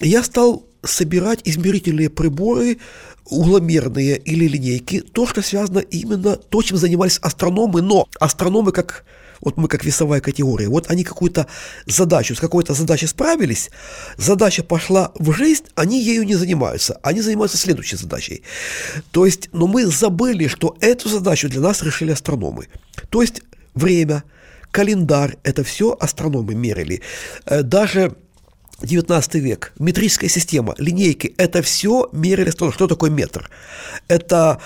[0.00, 2.78] Я стал собирать измерительные приборы,
[3.26, 9.04] угломерные или линейки, то, что связано именно то, чем занимались астрономы, но астрономы как
[9.42, 11.46] вот мы как весовая категория, вот они какую-то
[11.86, 13.70] задачу, с какой-то задачей справились,
[14.16, 18.42] задача пошла в жизнь, они ею не занимаются, они занимаются следующей задачей.
[19.10, 22.68] То есть, но мы забыли, что эту задачу для нас решили астрономы.
[23.10, 23.42] То есть,
[23.74, 24.22] время,
[24.70, 27.02] календарь, это все астрономы мерили.
[27.44, 28.14] Э, даже
[28.80, 32.74] 19 век, метрическая система, линейки, это все мерили астрономы.
[32.74, 33.50] Что такое метр?
[34.08, 34.60] Это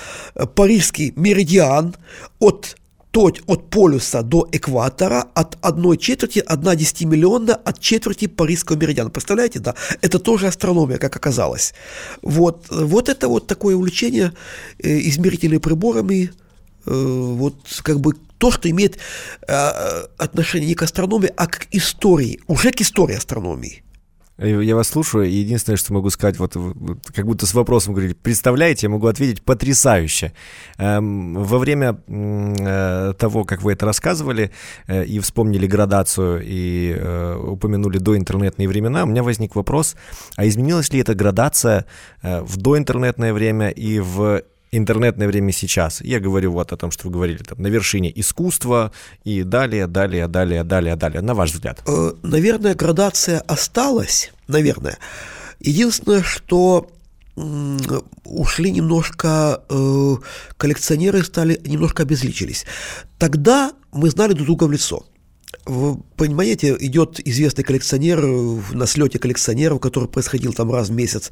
[0.55, 1.95] парижский меридиан
[2.39, 2.77] от
[3.17, 9.09] точь от полюса до экватора от одной четверти, одна десятимиллионная от четверти Парижского меридиана.
[9.09, 9.75] Представляете, да?
[10.03, 11.73] Это тоже астрономия, как оказалось.
[12.21, 14.35] Вот, вот это вот такое увлечение
[14.79, 16.31] э, измерительными приборами,
[16.85, 18.99] э, вот как бы то, что имеет
[19.49, 19.55] э,
[20.19, 23.83] отношение не к астрономии, а к истории, уже к истории астрономии.
[24.39, 26.53] Я вас слушаю, и единственное, что могу сказать, вот,
[27.15, 30.33] как будто с вопросом говорили, представляете, я могу ответить потрясающе.
[30.77, 34.51] Эм, во время э, того, как вы это рассказывали,
[34.89, 39.97] э, и вспомнили градацию, и э, упомянули доинтернетные времена, у меня возник вопрос,
[40.37, 41.87] а изменилась ли эта градация
[42.23, 44.43] в доинтернетное время и в
[44.77, 46.01] интернетное время сейчас.
[46.01, 48.93] Я говорю вот о том, что вы говорили, там, на вершине искусства
[49.25, 51.21] и далее, далее, далее, далее, далее.
[51.21, 51.83] На ваш взгляд?
[51.87, 54.99] Э, наверное, градация осталась, наверное.
[55.61, 56.91] Единственное, что
[58.25, 60.15] ушли немножко, э,
[60.57, 62.65] коллекционеры стали, немножко обезличились.
[63.19, 65.05] Тогда мы знали друг друга в лицо–
[66.17, 68.25] понимаете, идет известный коллекционер
[68.73, 71.31] на слете коллекционеров, который происходил там раз в месяц.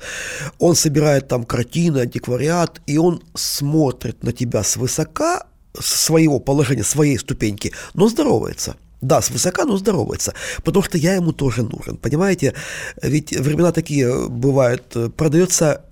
[0.58, 5.46] Он собирает там картины, антиквариат, и он смотрит на тебя свысока,
[5.78, 8.76] с своего положения, своей ступеньки, но здоровается.
[9.00, 11.96] Да, свысока, но здоровается, потому что я ему тоже нужен.
[11.98, 12.54] Понимаете,
[13.02, 15.84] ведь времена такие бывают, продается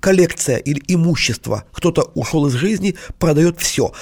[0.00, 1.64] коллекция или имущество.
[1.72, 3.92] Кто-то ушел из жизни, продает все.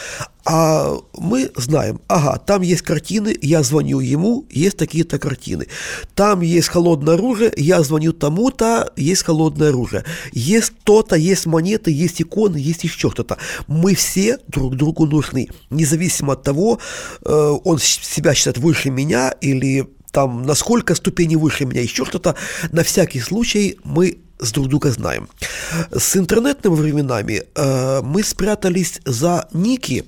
[0.48, 5.66] А мы знаем, ага, там есть картины, я звоню ему, есть такие-то картины.
[6.14, 10.04] Там есть холодное оружие, я звоню тому-то, есть холодное оружие.
[10.32, 13.38] Есть то-то, есть монеты, есть иконы, есть еще что-то.
[13.66, 16.78] Мы все друг другу нужны, независимо от того,
[17.24, 22.36] э, он себя считает выше меня или там насколько ступени выше меня, еще что-то.
[22.72, 25.28] На всякий случай мы с друг друга знаем.
[25.90, 30.04] С интернетными временами э, мы спрятались за ники,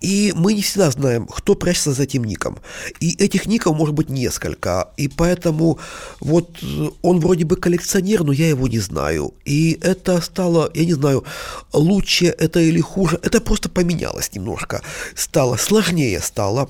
[0.00, 2.58] и мы не всегда знаем, кто прячется за этим ником.
[3.00, 4.90] И этих ников может быть несколько.
[4.96, 5.78] И поэтому
[6.20, 6.58] вот
[7.02, 9.34] он вроде бы коллекционер, но я его не знаю.
[9.44, 11.24] И это стало, я не знаю,
[11.72, 13.18] лучше это или хуже.
[13.22, 14.82] Это просто поменялось немножко.
[15.14, 16.68] Стало сложнее стало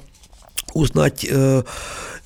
[0.76, 1.62] узнать э,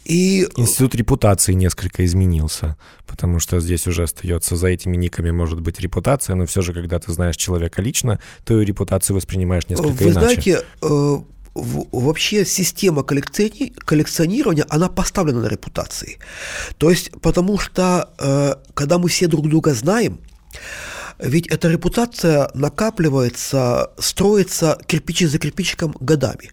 [0.05, 0.47] и...
[0.57, 6.37] Институт репутации несколько изменился, потому что здесь уже остается за этими никами может быть репутация,
[6.37, 10.19] но все же, когда ты знаешь человека лично, то и репутацию воспринимаешь несколько Вы иначе.
[10.21, 11.19] знаете, э,
[11.55, 13.73] вообще система коллекциони...
[13.85, 16.19] коллекционирования, она поставлена на репутации.
[16.79, 20.21] То есть, потому что, э, когда мы все друг друга знаем,
[21.19, 26.51] ведь эта репутация накапливается, строится кирпич за кирпичиком годами.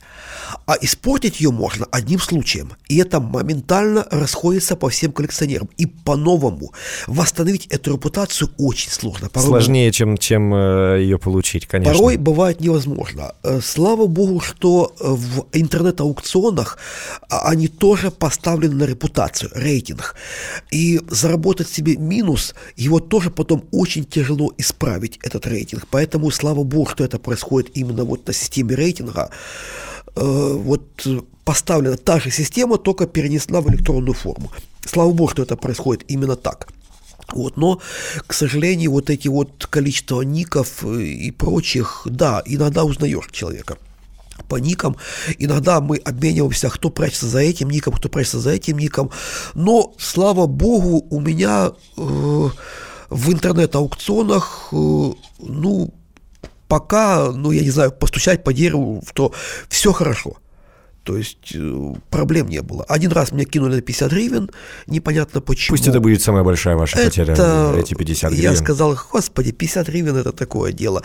[0.67, 2.73] А испортить ее можно одним случаем.
[2.89, 5.69] И это моментально расходится по всем коллекционерам.
[5.77, 6.73] И по-новому
[7.07, 9.29] восстановить эту репутацию очень сложно.
[9.29, 11.93] Порой Сложнее, чем, чем э, ее получить, конечно.
[11.93, 13.31] Порой бывает невозможно.
[13.43, 16.77] Э, слава богу, что в интернет-аукционах
[17.29, 20.15] а, они тоже поставлены на репутацию, рейтинг.
[20.69, 25.87] И заработать себе минус, его тоже потом очень тяжело исправить, этот рейтинг.
[25.89, 29.29] Поэтому слава богу, что это происходит именно вот на системе рейтинга.
[30.19, 31.07] Вот
[31.43, 34.51] поставлена та же система, только перенесена в электронную форму.
[34.85, 36.67] Слава богу, что это происходит именно так.
[37.33, 37.79] Вот, но,
[38.25, 43.77] к сожалению, вот эти вот количество ников и прочих, да, иногда узнаешь человека
[44.47, 44.95] по никам.
[45.37, 49.11] Иногда мы обмениваемся, кто прячется за этим ником, кто прячется за этим ником.
[49.55, 52.49] Но, слава богу, у меня э,
[53.09, 55.93] в интернет-аукционах, э, ну,
[56.67, 59.33] пока, ну, я не знаю, постучать по дереву, то
[59.69, 60.37] все хорошо.
[61.07, 62.83] То есть э, проблем не было.
[62.83, 64.51] Один раз мне кинули на 50 гривен,
[64.87, 65.77] непонятно почему.
[65.77, 68.51] Пусть это будет самая большая ваша это, потеря, эти 50 гривен.
[68.51, 71.01] Я сказал, господи, 50 гривен это такое дело.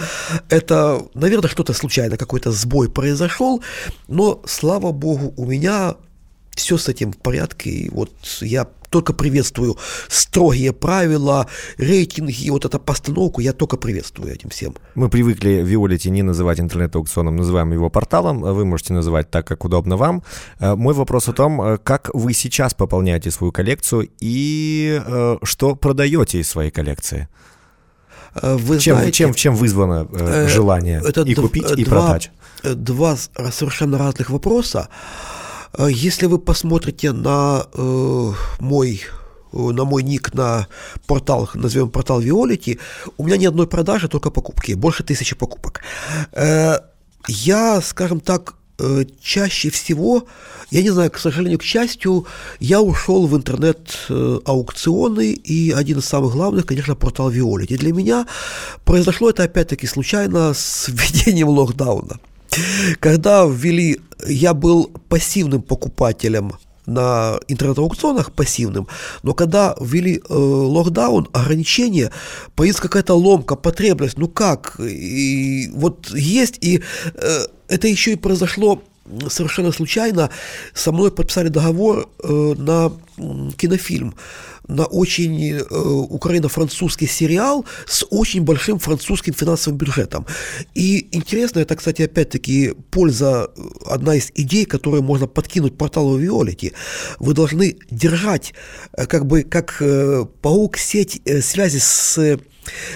[0.48, 3.62] Это, наверное, что-то случайно, какой-то сбой произошел,
[4.08, 5.94] но, слава богу, у меня
[6.56, 7.70] все с этим в порядке.
[7.70, 9.76] И вот я только приветствую
[10.08, 11.46] строгие правила,
[11.78, 14.74] рейтинги, вот эту постановку, я только приветствую этим всем.
[14.94, 19.96] Мы привыкли Виолити не называть интернет-аукционом, называем его порталом, вы можете называть так, как удобно
[19.96, 20.22] вам.
[20.60, 25.74] Э, мой вопрос о том, э, как вы сейчас пополняете свою коллекцию и э, что
[25.74, 27.28] продаете из своей коллекции?
[28.34, 32.30] Вы чем, знаете, чем, чем вызвано э, желание это и купить, и продать?
[32.62, 34.88] Два совершенно разных вопроса.
[35.78, 39.00] Э, если вы посмотрите на э, мой
[39.52, 40.66] э, на мой ник на
[41.06, 42.78] портал, назовем портал Виолити,
[43.18, 45.82] у меня ни одной продажи, только покупки, больше тысячи покупок.
[46.32, 46.78] Э,
[47.28, 50.26] я, скажем так, э, чаще всего,
[50.70, 52.26] я не знаю, к сожалению, к счастью,
[52.60, 57.76] я ушел в интернет-аукционы, и один из самых главных, конечно, портал Виолити.
[57.76, 58.26] Для меня
[58.84, 62.18] произошло это опять-таки случайно с введением локдауна.
[63.00, 66.52] Когда ввели, я был пассивным покупателем
[66.86, 68.88] на интернет-аукционах пассивным,
[69.22, 72.10] но когда ввели э, локдаун, ограничения,
[72.56, 76.82] появилась какая-то ломка, потребность, ну как, и вот есть, и
[77.14, 78.82] э, это еще и произошло
[79.28, 80.30] совершенно случайно,
[80.74, 82.92] со мной подписали договор э, на
[83.56, 84.14] кинофильм
[84.68, 90.24] на очень э, украино-французский сериал с очень большим французским финансовым бюджетом.
[90.72, 96.72] И интересно, это, кстати, опять-таки, польза, э, одна из идей, которую можно подкинуть порталу Виолити.
[97.18, 98.54] Вы должны держать,
[98.92, 99.82] как бы, как
[100.40, 102.38] паук, сеть связи с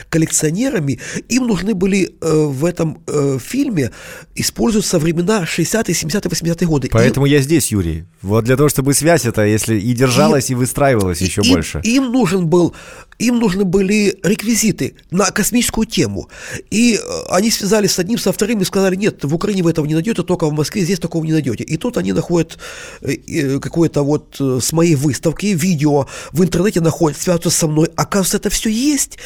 [0.08, 3.90] коллекционерами, им нужны были э, в этом э, фильме
[4.34, 6.88] использоваться времена 60-е, 70-е, 80-е годы.
[6.92, 8.04] Поэтому им, я здесь, Юрий.
[8.22, 11.80] Вот для того, чтобы связь это, если и держалась, и, и выстраивалась еще им, больше.
[11.84, 12.74] Им нужен был
[13.18, 16.28] им нужны были реквизиты на космическую тему.
[16.70, 16.98] И э,
[17.30, 20.22] они связались с одним, со вторым и сказали, нет, в Украине вы этого не найдете,
[20.22, 21.64] только в Москве здесь такого не найдете.
[21.64, 22.58] И тут они находят
[23.00, 27.90] э, э, какое-то вот с моей выставки видео в интернете находят, связываются со мной.
[27.96, 29.18] Оказывается, это все есть.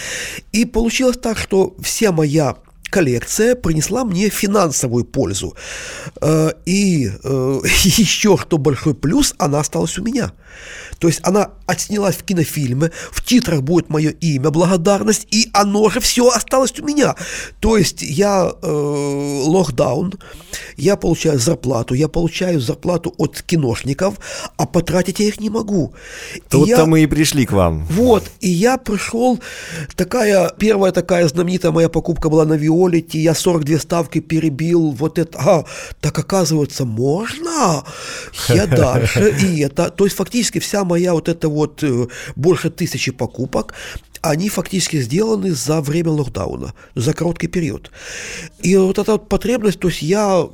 [0.53, 2.57] И получилось так, что вся моя
[2.91, 5.57] коллекция принесла мне финансовую пользу.
[6.67, 10.33] И еще что большой плюс, она осталась у меня.
[11.01, 16.01] То есть она отснялась в кинофильме, в титрах будет мое имя, благодарность, и оно же
[16.01, 17.17] все осталось у меня.
[17.61, 20.15] То есть я э, локдаун,
[20.81, 24.19] я получаю зарплату, я получаю зарплату от киношников,
[24.57, 25.93] а потратить я их не могу.
[26.49, 27.87] Тут я, мы и пришли к вам.
[27.91, 29.39] Вот, и я пришел,
[29.97, 35.39] такая, первая такая знаменитая моя покупка была на Виолете, я 42 ставки перебил, вот это,
[35.39, 35.65] а,
[36.01, 37.85] так оказывается, можно?
[38.49, 43.13] Я дальше, и это, то есть фактически вся моя вот эта вот э, больше тысячи
[43.13, 43.75] покупок,
[44.23, 47.91] они фактически сделаны за время локдауна, за короткий период.
[48.61, 50.47] И вот эта вот потребность, то есть я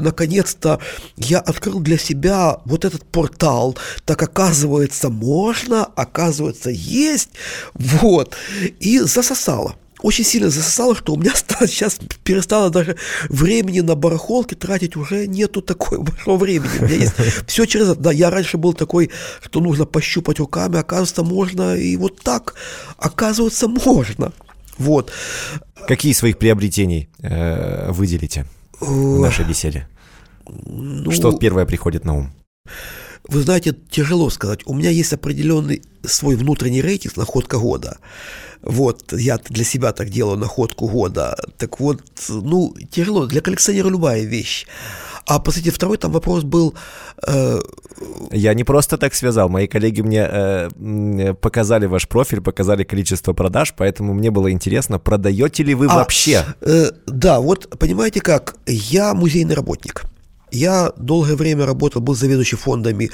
[0.00, 0.80] наконец-то,
[1.16, 7.30] я открыл для себя вот этот портал, так оказывается можно, оказывается есть,
[7.74, 8.34] вот,
[8.80, 12.96] и засосало очень сильно засосало, что у меня сейчас перестало даже
[13.28, 16.78] времени на барахолке тратить, уже нету такого большого времени.
[16.80, 17.14] У меня есть
[17.46, 17.96] все через...
[17.96, 19.10] Да, я раньше был такой,
[19.42, 22.54] что нужно пощупать руками, оказывается, можно и вот так.
[22.96, 24.32] Оказывается, можно.
[24.78, 25.12] Вот.
[25.86, 28.46] Какие своих приобретений э, выделите
[28.80, 29.88] в нашей беседе?
[30.46, 32.32] Ну, что первое приходит на ум?
[33.28, 34.60] Вы знаете, тяжело сказать.
[34.64, 37.98] У меня есть определенный свой внутренний рейтинг находка года.
[38.62, 41.36] Вот, я для себя так делаю находку года.
[41.58, 43.26] Так вот, ну, тяжело.
[43.26, 44.66] Для коллекционера любая вещь.
[45.26, 46.74] А, по сути, второй там вопрос был...
[47.26, 47.58] Э...
[48.32, 49.50] Я не просто так связал.
[49.50, 55.64] Мои коллеги мне э, показали ваш профиль, показали количество продаж, поэтому мне было интересно, продаете
[55.64, 56.44] ли вы а, вообще?
[56.62, 60.04] Э, да, вот понимаете как, я музейный работник.
[60.50, 63.10] Я долгое время работал, был заведующим фондами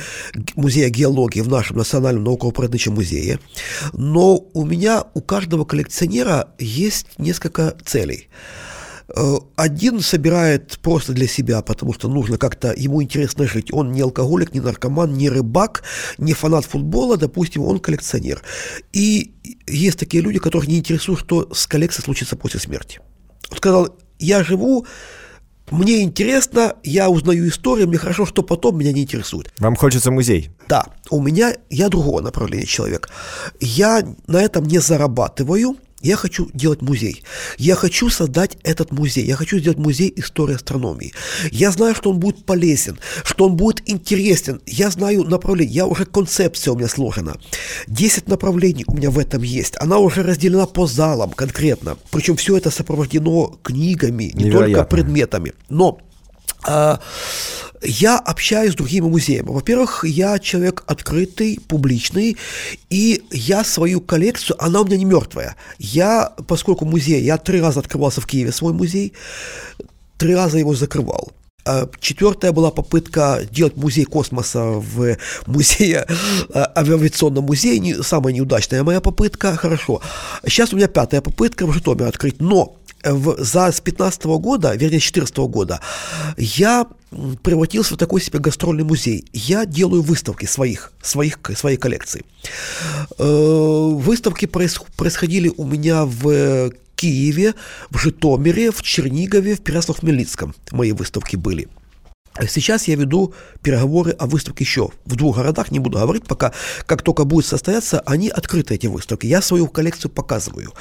[0.54, 3.38] музея геологии в нашем Национальном науково-природничем музее.
[3.92, 8.28] Но у меня, у каждого коллекционера есть несколько целей.
[9.08, 13.72] Э, один собирает просто для себя, потому что нужно как-то, ему интересно жить.
[13.72, 15.82] Он не алкоголик, не наркоман, не рыбак,
[16.18, 18.42] не фанат футбола, допустим, он коллекционер.
[18.92, 19.34] И
[19.66, 23.00] есть такие люди, которых не интересует, что с коллекцией случится после смерти.
[23.50, 24.86] Он сказал, я живу,
[25.70, 29.52] мне интересно, я узнаю историю, мне хорошо, что потом меня не интересует.
[29.58, 30.50] Вам хочется музей?
[30.68, 33.08] Да, у меня, я другого направления человек.
[33.60, 37.24] Я на этом не зарабатываю, я хочу делать музей.
[37.56, 39.24] Я хочу создать этот музей.
[39.24, 41.12] Я хочу сделать музей истории астрономии.
[41.50, 44.60] Я знаю, что он будет полезен, что он будет интересен.
[44.66, 45.74] Я знаю направление.
[45.74, 47.36] Я уже концепция у меня сложена.
[47.86, 49.74] Десять направлений у меня в этом есть.
[49.80, 51.96] Она уже разделена по залам конкретно.
[52.10, 54.74] Причем все это сопровождено книгами, не Невероятно.
[54.76, 55.52] только предметами.
[55.70, 55.98] Но
[57.82, 59.48] я общаюсь с другими музеями.
[59.48, 62.36] Во-первых, я человек открытый, публичный,
[62.90, 65.56] и я свою коллекцию, она у меня не мертвая.
[65.78, 69.12] Я, поскольку музей, я три раза открывался в Киеве свой музей,
[70.16, 71.32] три раза его закрывал.
[71.66, 76.06] А четвертая была попытка делать музей космоса в музее,
[76.52, 80.02] а, авиационном музее, не, самая неудачная моя попытка, хорошо.
[80.46, 82.76] Сейчас у меня пятая попытка в Житомире открыть, но
[83.12, 85.80] в, за с 15 года, вернее, с 14 года,
[86.36, 86.86] я
[87.42, 89.24] превратился в такой себе гастрольный музей.
[89.32, 92.24] Я делаю выставки своих, своих, своей коллекции.
[93.18, 97.54] Э, выставки происходили у меня в Киеве,
[97.90, 100.54] в Житомире, в Чернигове, в Переяслав-Хмельницком.
[100.72, 101.68] Мои выставки были.
[102.48, 103.32] Сейчас я веду
[103.62, 106.52] переговоры о выставке еще в двух городах, не буду говорить, пока
[106.84, 109.26] как только будет состояться, они открыты, эти выставки.
[109.26, 110.72] Я свою коллекцию показываю.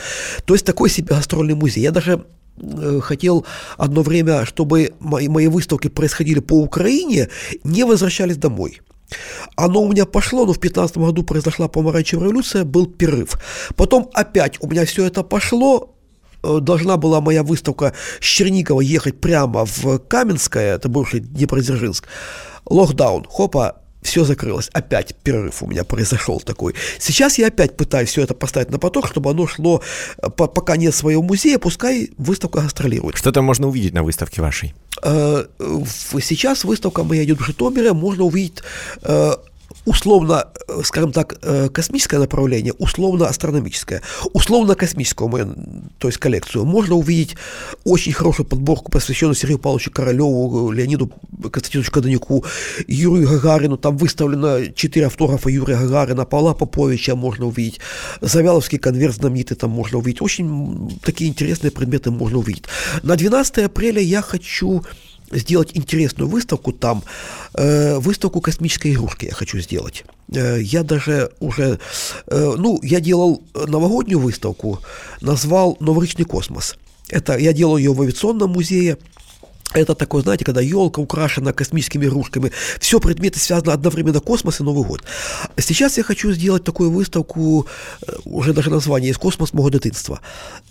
[0.45, 1.81] То есть такой себе гастрольный музей.
[1.81, 2.25] Я даже
[2.57, 3.45] э, хотел
[3.77, 7.29] одно время, чтобы мои, мои выставки происходили по Украине,
[7.63, 8.81] не возвращались домой.
[9.55, 13.37] Оно у меня пошло, но в 2015 году произошла помаранчевая революция, был перерыв.
[13.75, 15.92] Потом опять у меня все это пошло,
[16.43, 22.07] должна была моя выставка с Черникова ехать прямо в Каменское, это бывший Днепродзержинск.
[22.65, 24.69] Локдаун, хопа, все закрылось.
[24.73, 26.75] Опять перерыв у меня произошел такой.
[26.99, 29.81] Сейчас я опять пытаюсь все это поставить на поток, чтобы оно шло,
[30.17, 33.17] э, пока нет своего музея, пускай выставка гастролирует.
[33.17, 34.73] Что там можно увидеть на выставке вашей?
[35.01, 35.45] Э,
[36.21, 38.61] сейчас выставка моя идет в Житомире, можно увидеть
[39.85, 44.01] условно, э, скажем так, э, космическое направление, условно астрономическое,
[44.33, 45.55] условно космическую мою,
[45.97, 47.35] то есть коллекцию, можно увидеть
[47.83, 51.11] очень хорошую подборку, посвященную Сергею Павловичу Королеву, Леониду
[51.41, 52.45] Константиновичу Каданюку,
[52.87, 57.79] Юрию Гагарину, там выставлено четыре автографа Юрия Гагарина, Павла Поповича можно увидеть,
[58.21, 62.65] Завяловский конверт знаменитый там можно увидеть, очень такие интересные предметы можно увидеть.
[63.03, 64.83] На 12 апреля я хочу
[65.33, 67.03] сделать интересную выставку там,
[67.53, 70.03] э, выставку космической игрушки я хочу сделать.
[70.33, 71.79] Э, я даже уже,
[72.27, 74.79] э, ну, я делал новогоднюю выставку,
[75.21, 76.75] назвал «Новорічный космос».
[77.09, 78.97] Это я делал ее в авиационном музее,
[79.73, 82.51] это такое, знаете, когда елка украшена космическими игрушками.
[82.79, 85.03] Все предметы связаны одновременно космос и Новый год.
[85.57, 87.67] Сейчас я хочу сделать такую выставку,
[88.07, 90.19] э, уже даже название есть «Космос моего дитинства».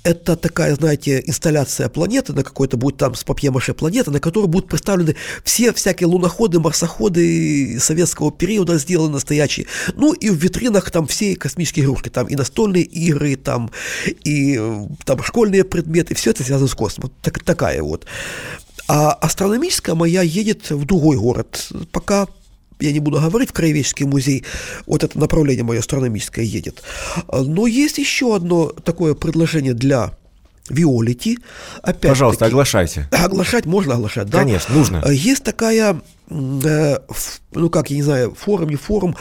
[0.05, 4.68] Это такая, знаете, инсталляция планеты на какой-то будет там с папье-маше планеты, на которой будут
[4.68, 9.66] представлены все всякие луноходы, марсоходы советского периода сделаны настоящие.
[9.94, 13.70] Ну и в витринах там все космические игрушки, там и настольные игры, там
[14.24, 17.12] и э, там школьные предметы, все это связано с космосом.
[17.22, 18.07] Так, такая вот.
[18.89, 21.68] А астрономическая моя едет в другой город.
[21.93, 22.26] Пока
[22.80, 24.45] я не буду говорить, в Краеведческий музей,
[24.87, 26.83] вот это направление мое астрономическое едет.
[27.30, 30.12] Но есть еще одно такое предложение для
[30.70, 31.38] Виолити.
[31.82, 33.08] Опять Пожалуйста, оглашайте.
[33.10, 34.38] Оглашать можно оглашать, да?
[34.38, 35.04] Конечно, нужно.
[35.10, 36.00] Есть такая
[36.32, 36.98] Э,
[37.52, 39.16] ну как, я не знаю, форум, не форум,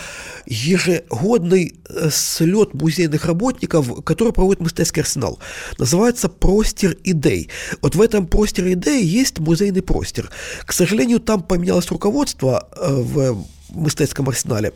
[0.46, 5.40] ежегодный э, слет музейных работников, который проводит мистецкий арсенал.
[5.78, 7.50] Называется «Простер идей».
[7.82, 10.30] Вот в этом «Простер идей» есть музейный простер.
[10.66, 14.74] К сожалению, там поменялось руководство э, в мистецком арсенале.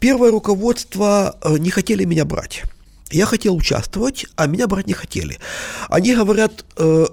[0.00, 2.64] Первое руководство не хотели меня брать.
[3.10, 5.38] Я хотел участвовать, а меня брать не хотели.
[5.88, 6.64] Они говорят,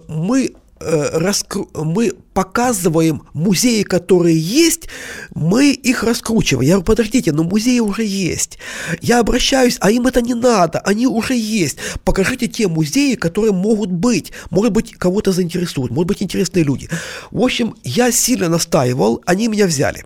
[0.08, 1.70] мы Э, раскру...
[1.74, 4.90] мы показываем музеи, которые есть,
[5.34, 6.68] мы их раскручиваем.
[6.68, 8.58] Я говорю, подождите, но музеи уже есть.
[9.02, 11.78] Я обращаюсь, а им это не надо, они уже есть.
[12.04, 14.34] Покажите те музеи, которые могут быть.
[14.50, 16.90] Может быть, кого-то заинтересуют, может быть, интересные люди.
[17.32, 20.04] В общем, я сильно настаивал, они меня взяли.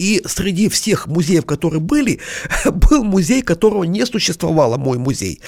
[0.00, 2.20] И среди всех музеев, которые были,
[2.64, 5.40] был музей, которого не существовало, мой музей.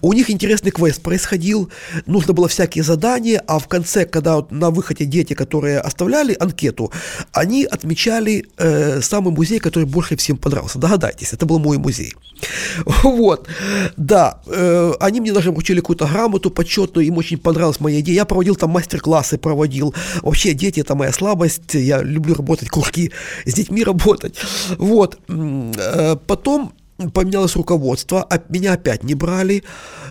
[0.00, 1.70] У них интересный квест происходил,
[2.06, 6.90] нужно было всякие задания, а в конце, когда вот на выходе дети, которые оставляли анкету,
[7.32, 10.78] они отмечали э, самый музей, который больше всем понравился.
[10.78, 12.14] Догадайтесь, это был мой музей.
[13.02, 13.48] Вот,
[13.96, 18.16] да, э, они мне даже вручили какую-то грамоту почетную, им очень понравилась моя идея.
[18.16, 19.94] Я проводил там мастер-классы, проводил.
[20.22, 23.12] Вообще, дети– это моя слабость, я люблю работать, кружки
[23.44, 24.36] с детьми работать.
[24.78, 26.72] Вот, э, потом
[27.12, 29.62] поменялось руководство, меня опять не брали.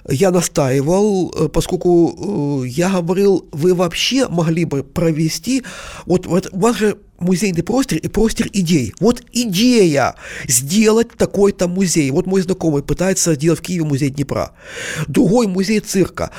[0.09, 5.63] Я настаивал, э, поскольку э, я говорил, вы вообще могли бы провести,
[6.05, 8.93] вот, вот у вас же музейный простер и простер идей.
[8.99, 10.15] Вот идея
[10.47, 12.09] сделать такой-то музей.
[12.11, 14.51] Вот мой знакомый пытается сделать в Киеве музей Днепра.
[15.07, 16.31] Другой музей цирка.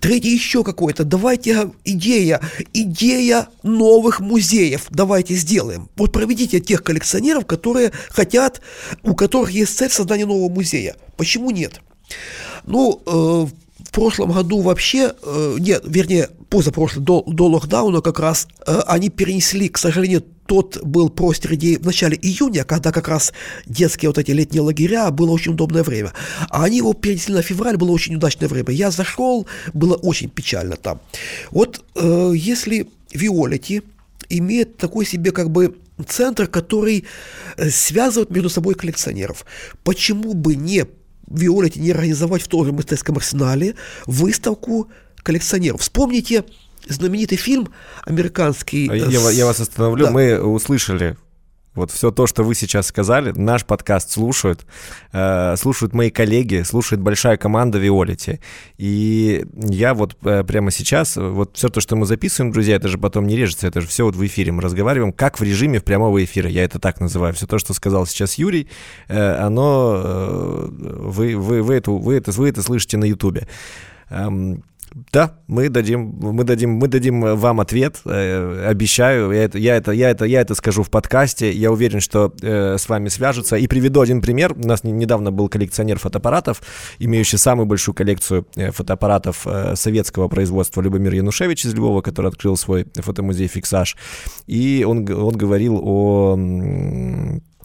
[0.00, 1.04] Третий еще какой-то.
[1.04, 2.40] Давайте идея,
[2.72, 4.86] идея новых музеев.
[4.90, 5.88] Давайте сделаем.
[5.96, 8.60] Вот проведите тех коллекционеров, которые хотят,
[9.02, 10.96] у которых есть цель создания нового музея.
[11.16, 11.80] Почему нет?
[12.66, 13.46] Ну, э,
[13.94, 19.68] прошлом году вообще, э, нет, вернее, позапрошлый, до, до локдауна как раз, э, они перенесли,
[19.68, 23.32] к сожалению, тот был простер идеи в начале июня, когда как раз
[23.66, 26.12] детские вот эти летние лагеря, было очень удобное время.
[26.50, 28.70] А они его перенесли на февраль, было очень удачное время.
[28.70, 31.00] Я зашел, было очень печально там.
[31.50, 33.82] Вот э, если Виолетти
[34.28, 35.76] имеет такой себе как бы
[36.06, 37.04] центр, который
[37.56, 39.46] э, связывает между собой коллекционеров,
[39.84, 40.84] почему бы не
[41.28, 43.74] Виолетте не организовать в том же мастерском арсенале
[44.06, 44.90] выставку
[45.22, 45.80] коллекционеров.
[45.80, 46.44] Вспомните
[46.88, 47.68] знаменитый фильм
[48.04, 48.88] американский.
[48.88, 50.06] А я, я вас остановлю.
[50.06, 50.10] Да.
[50.10, 51.16] Мы услышали
[51.74, 54.66] вот все то, что вы сейчас сказали, наш подкаст слушают,
[55.12, 58.40] э, слушают мои коллеги, слушает большая команда Виолити.
[58.78, 62.98] И я вот э, прямо сейчас, вот все то, что мы записываем, друзья, это же
[62.98, 64.52] потом не режется, это же все вот в эфире.
[64.52, 66.48] Мы разговариваем как в режиме в прямого эфира.
[66.48, 67.34] Я это так называю.
[67.34, 68.68] Все то, что сказал сейчас Юрий,
[69.08, 73.48] э, оно вы, вы, вы, это, вы, это, вы это слышите на Ютубе.
[75.12, 79.32] Да, мы дадим, мы дадим, мы дадим вам ответ, э, обещаю.
[79.32, 81.50] Я это, я это, я это, я это скажу в подкасте.
[81.50, 83.56] Я уверен, что э, с вами свяжутся.
[83.56, 84.52] И приведу один пример.
[84.52, 86.62] У нас недавно был коллекционер фотоаппаратов,
[87.00, 92.56] имеющий самую большую коллекцию э, фотоаппаратов э, советского производства Любомир Янушевич из Львова, который открыл
[92.56, 93.96] свой фотомузей «Фиксаж».
[94.46, 96.36] И он, он говорил о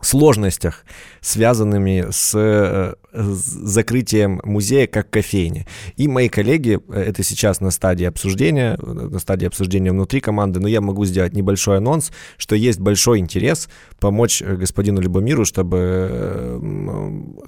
[0.02, 0.86] сложностях,
[1.22, 5.66] связанными с э, закрытием музея как кофейни.
[5.98, 10.68] И мои коллеги, э, это сейчас на стадии обсуждения, на стадии обсуждения внутри команды, но
[10.68, 13.70] я могу сделать небольшой анонс, что есть большой интерес
[14.00, 16.60] помочь э, господину Любомиру, чтобы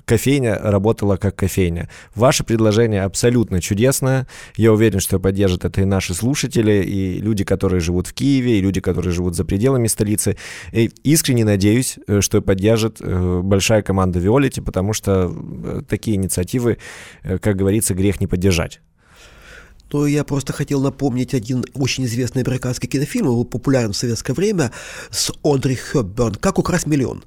[0.05, 1.89] кофейня работала как кофейня.
[2.15, 4.27] Ваше предложение абсолютно чудесное.
[4.55, 8.61] Я уверен, что поддержат это и наши слушатели, и люди, которые живут в Киеве, и
[8.61, 10.37] люди, которые живут за пределами столицы.
[10.71, 15.31] И искренне надеюсь, что поддержит большая команда Виолити, потому что
[15.63, 16.77] Э, такие инициативы,
[17.23, 18.81] э, как говорится, грех не поддержать
[19.87, 24.71] то я просто хотел напомнить один очень известный американский кинофильм, был популярен в советское время,
[25.09, 27.25] с Одри Хепберн «Как украсть миллион».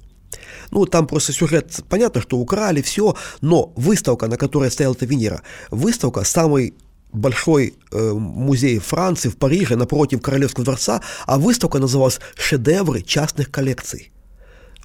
[0.71, 5.43] Ну, там просто сюжет, понятно, что украли, все, но выставка, на которой стояла эта Венера,
[5.69, 6.73] выставка самый
[7.13, 14.11] большой э, музей Франции в Париже напротив Королевского дворца, а выставка называлась «Шедевры частных коллекций».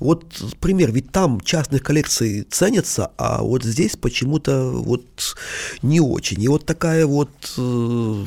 [0.01, 0.24] Вот
[0.61, 5.36] пример, ведь там частных коллекций ценятся, а вот здесь почему-то вот
[5.82, 6.42] не очень.
[6.42, 8.24] И вот такая вот э,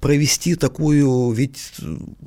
[0.00, 1.72] провести такую, ведь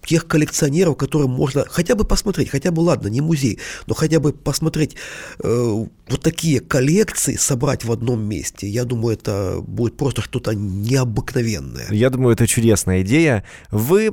[0.06, 4.34] тех коллекционеров, которым можно хотя бы посмотреть, хотя бы, ладно, не музей, но хотя бы
[4.34, 4.96] посмотреть
[5.42, 11.88] э, вот такие коллекции, собрать в одном месте, я думаю, это будет просто что-то необыкновенное.
[11.92, 13.44] Я думаю, это чудесная идея.
[13.72, 14.12] Вы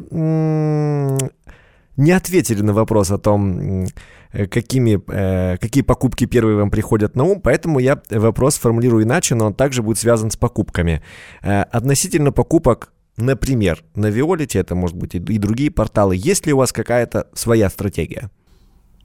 [1.96, 3.86] не ответили на вопрос о том,
[4.32, 9.34] э, какими, э, какие покупки первые вам приходят на ум, поэтому я вопрос формулирую иначе,
[9.34, 11.02] но он также будет связан с покупками.
[11.42, 16.16] Э, относительно покупок Например, на Виолите, это может быть и другие порталы.
[16.16, 18.30] Есть ли у вас какая-то своя стратегия?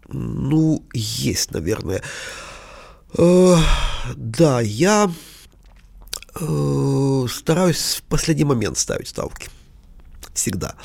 [0.10, 2.02] Ну, есть, наверное.
[3.18, 3.56] Э,
[4.16, 5.10] да, я
[6.40, 9.50] э, стараюсь в последний момент ставить ставки
[10.34, 10.76] всегда.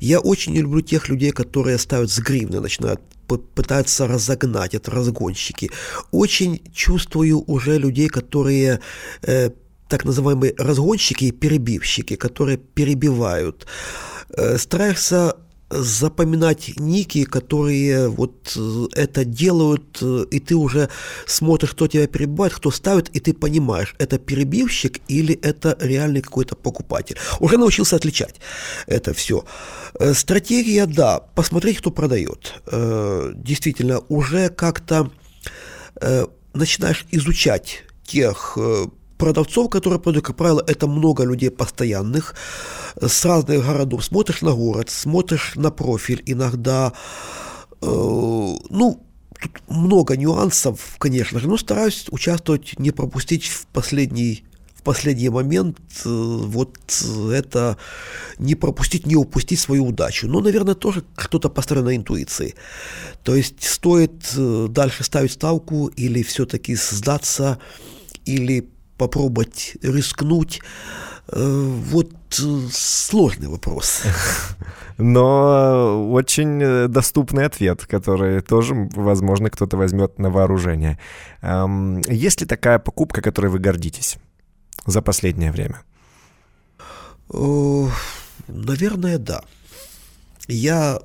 [0.00, 5.70] Я очень не люблю тех людей, которые ставят с гривны, начинают пытаются разогнать, это разгонщики.
[6.10, 8.80] Очень чувствую уже людей, которые
[9.22, 9.50] э,
[9.88, 13.66] так называемые разгонщики и перебивщики, которые перебивают.
[14.30, 15.36] Э, стараешься
[15.70, 20.88] запоминать ники, которые вот э, это делают, э, и ты уже
[21.26, 26.54] смотришь, кто тебя перебивает, кто ставит, и ты понимаешь, это перебивщик или это реальный какой-то
[26.54, 27.16] покупатель.
[27.40, 28.36] Уже научился отличать
[28.86, 29.44] это все.
[29.98, 32.54] Э, стратегия, да, посмотреть, кто продает.
[33.34, 35.10] Действительно, уже как-то
[36.52, 38.58] начинаешь изучать тех
[39.18, 42.34] продавцов, которые продают, как правило, это много людей постоянных,
[43.00, 44.04] с разных городов.
[44.04, 46.92] Смотришь на город, смотришь на профиль, иногда,
[47.80, 49.06] э, ну,
[49.40, 54.44] тут много нюансов, конечно же, но стараюсь участвовать, не пропустить в последний
[54.74, 56.76] в последний момент э, вот
[57.32, 57.78] это
[58.38, 60.28] не пропустить, не упустить свою удачу.
[60.28, 62.54] Но, наверное, тоже что-то построено на интуиции.
[63.22, 67.58] То есть стоит э, дальше ставить ставку или все-таки сдаться,
[68.26, 70.60] или попробовать рискнуть.
[71.28, 74.02] Э, вот э, сложный вопрос.
[74.98, 80.98] Но очень доступный ответ, который тоже, возможно, кто-то возьмет на вооружение.
[81.42, 84.18] Эм, есть ли такая покупка, которой вы гордитесь
[84.86, 85.82] за последнее время?
[88.48, 89.42] Наверное, да.
[90.46, 91.00] Я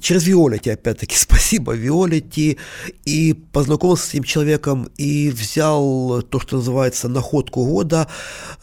[0.00, 2.58] через Виолетти, опять-таки, спасибо Виолетти,
[3.04, 8.08] и познакомился с этим человеком, и взял то, что называется находку года.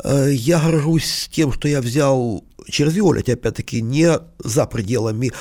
[0.04, 5.32] Э, я горжусь тем, что я взял через Виолетти, опять-таки, не за пределами,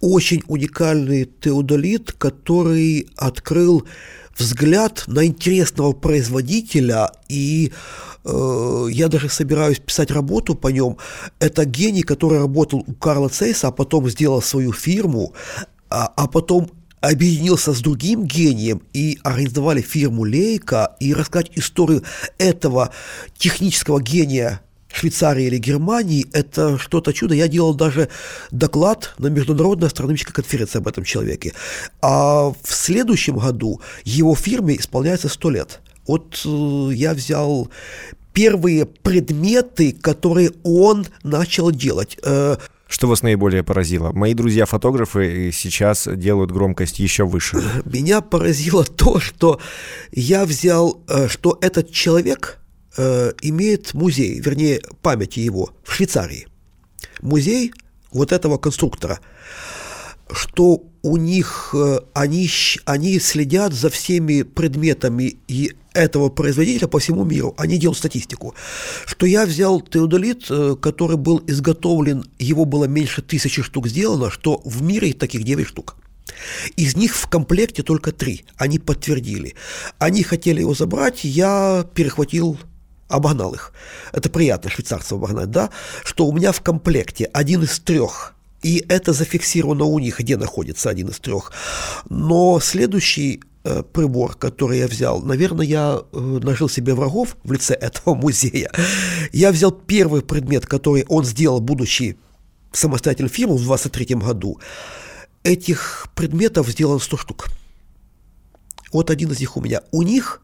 [0.00, 3.86] очень уникальный теодолит, который открыл
[4.38, 7.12] взгляд на интересного производителя.
[7.28, 7.72] И
[8.24, 10.96] Э, я даже собираюсь писать работу по нем.
[11.38, 15.34] Это гений, который работал у Карла Цейса, а потом сделал свою фирму,
[15.88, 20.96] а, а потом объединился с другим гением и организовали фирму Лейка.
[21.00, 22.02] И рассказать историю
[22.38, 22.90] этого
[23.38, 24.60] технического гения
[24.92, 27.34] Швейцарии или Германии, это что-то чудо.
[27.34, 28.08] Я делал даже
[28.50, 31.52] доклад на международной астрономической конференции об этом человеке.
[32.02, 35.80] А в следующем году его фирме исполняется 100 лет.
[36.06, 37.70] Вот э, я взял
[38.32, 42.18] первые предметы, которые он начал делать.
[42.24, 42.56] Э,
[42.88, 44.10] что вас наиболее поразило?
[44.12, 47.62] Мои друзья-фотографы сейчас делают громкость еще выше.
[47.84, 49.60] Меня поразило то, что
[50.10, 52.59] я взял, э, что этот человек
[52.96, 56.48] имеет музей, вернее, памяти его в Швейцарии.
[57.20, 57.72] Музей
[58.12, 59.20] вот этого конструктора
[60.32, 61.74] что у них
[62.14, 62.48] они,
[62.84, 67.54] они следят за всеми предметами и этого производителя по всему миру.
[67.58, 68.54] Они делают статистику.
[69.06, 74.60] Что я взял теодолит, э, который был изготовлен, его было меньше тысячи штук сделано, что
[74.64, 75.96] в мире таких 9 штук.
[76.76, 78.44] Из них в комплекте только три.
[78.56, 79.54] Они подтвердили.
[79.98, 82.58] Они хотели его забрать, я перехватил
[83.10, 83.72] обогнал их.
[84.12, 85.70] Это приятно швейцарцев обогнать, да?
[86.04, 90.90] Что у меня в комплекте один из трех и это зафиксировано у них, где находится
[90.90, 91.50] один из трех.
[92.10, 97.74] Но следующий Э, прибор, который я взял, наверное, я э, нажил себе врагов в лице
[97.80, 98.70] этого музея.
[99.32, 102.16] Я взял первый предмет, который он сделал, будучи
[102.72, 104.58] самостоятельной фирмой в 23 году.
[105.42, 107.48] Этих предметов сделано 100 штук.
[108.92, 109.82] Вот один из них у меня.
[109.92, 110.40] У них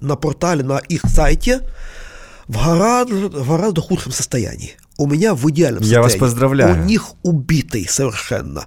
[0.00, 1.62] на портале, на их сайте
[2.46, 4.76] в гораздо, в гораздо худшем состоянии.
[4.96, 6.08] У меня в идеальном состоянии.
[6.08, 6.82] Я вас поздравляю.
[6.82, 8.66] У них убитый совершенно.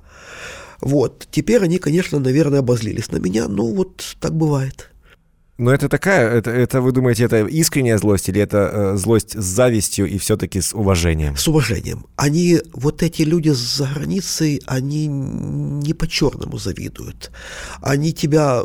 [0.79, 1.27] Вот.
[1.31, 4.91] Теперь они, конечно, наверное, обозлились на меня, ну вот так бывает.
[5.61, 9.43] Но это такая, это, это вы думаете, это искренняя злость или это э, злость с
[9.43, 11.37] завистью и все-таки с уважением?
[11.37, 12.07] С уважением.
[12.15, 17.29] Они, вот эти люди за границей, они не по-черному завидуют.
[17.79, 18.63] Они тебя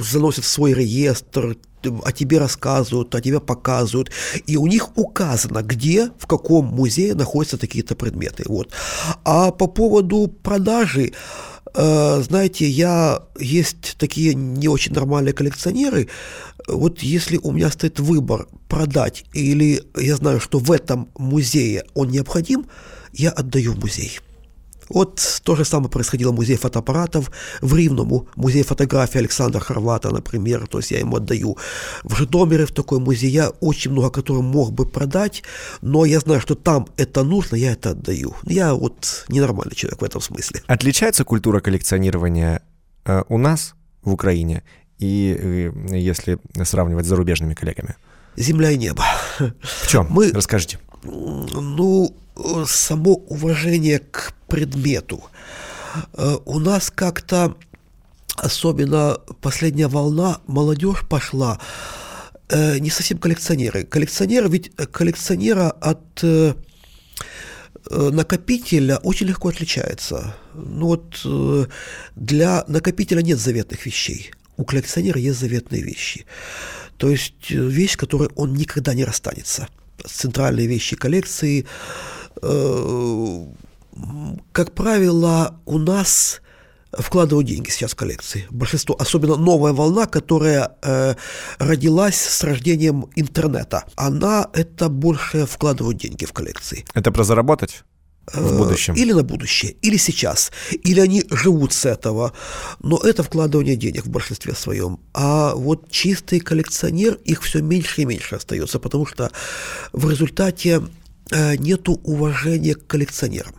[0.00, 1.56] заносят в свой реестр,
[2.04, 4.10] о тебе рассказывают, о тебе показывают,
[4.46, 8.44] и у них указано, где, в каком музее находятся такие-то предметы.
[8.46, 8.72] Вот.
[9.24, 11.12] А по поводу продажи,
[11.74, 16.08] э, знаете, я есть такие не очень нормальные коллекционеры.
[16.66, 22.08] Вот если у меня стоит выбор продать или я знаю, что в этом музее он
[22.08, 22.66] необходим,
[23.12, 24.18] я отдаю в музей.
[24.88, 27.30] Вот то же самое происходило в музее фотоаппаратов
[27.60, 31.56] в Ривному, музей фотографии Александра Хорвата, например, то есть я ему отдаю.
[32.04, 35.42] В Житомире в такой музей я очень много которого мог бы продать,
[35.82, 38.34] но я знаю, что там это нужно, я это отдаю.
[38.44, 40.62] Я вот ненормальный человек в этом смысле.
[40.66, 42.62] Отличается культура коллекционирования
[43.04, 44.62] э, у нас в Украине
[44.98, 47.96] и э, если сравнивать с зарубежными коллегами?
[48.36, 49.04] Земля и небо.
[49.38, 50.06] В чем?
[50.10, 50.78] Мы, Расскажите.
[51.02, 52.14] Ну,
[52.66, 55.24] само уважение к предмету.
[56.14, 57.56] Э, у нас как-то,
[58.36, 61.60] особенно последняя волна, молодежь пошла,
[62.48, 63.84] э, не совсем коллекционеры.
[63.84, 66.54] Коллекционеры, ведь коллекционера от э,
[67.88, 70.34] накопителя очень легко отличается.
[70.54, 71.24] Ну вот
[72.16, 74.32] для накопителя нет заветных вещей.
[74.56, 76.26] У коллекционера есть заветные вещи.
[76.96, 79.68] То есть вещь, которой он никогда не расстанется.
[80.04, 81.66] Центральные вещи коллекции.
[84.52, 86.40] Как правило, у нас
[86.92, 88.46] вкладывают деньги сейчас в коллекции.
[88.50, 91.14] Большинство, особенно новая волна, которая э,
[91.58, 96.84] родилась с рождением интернета, она это больше вкладывают деньги в коллекции.
[96.94, 97.84] Это про заработать?
[98.32, 98.94] в э, будущем.
[98.94, 100.52] Или на будущее, или сейчас.
[100.70, 102.32] Или они живут с этого.
[102.80, 104.98] Но это вкладывание денег в большинстве своем.
[105.14, 109.30] А вот чистый коллекционер, их все меньше и меньше остается, потому что
[109.92, 110.82] в результате э,
[111.30, 113.54] нету уважения к коллекционерам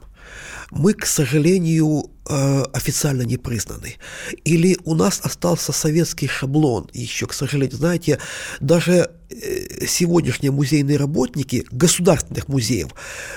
[0.72, 3.96] мы, к сожалению, э, официально не признаны.
[4.44, 7.78] Или у нас остался советский шаблон еще, к сожалению.
[7.78, 8.20] Знаете,
[8.60, 12.90] даже э, сегодняшние музейные работники государственных музеев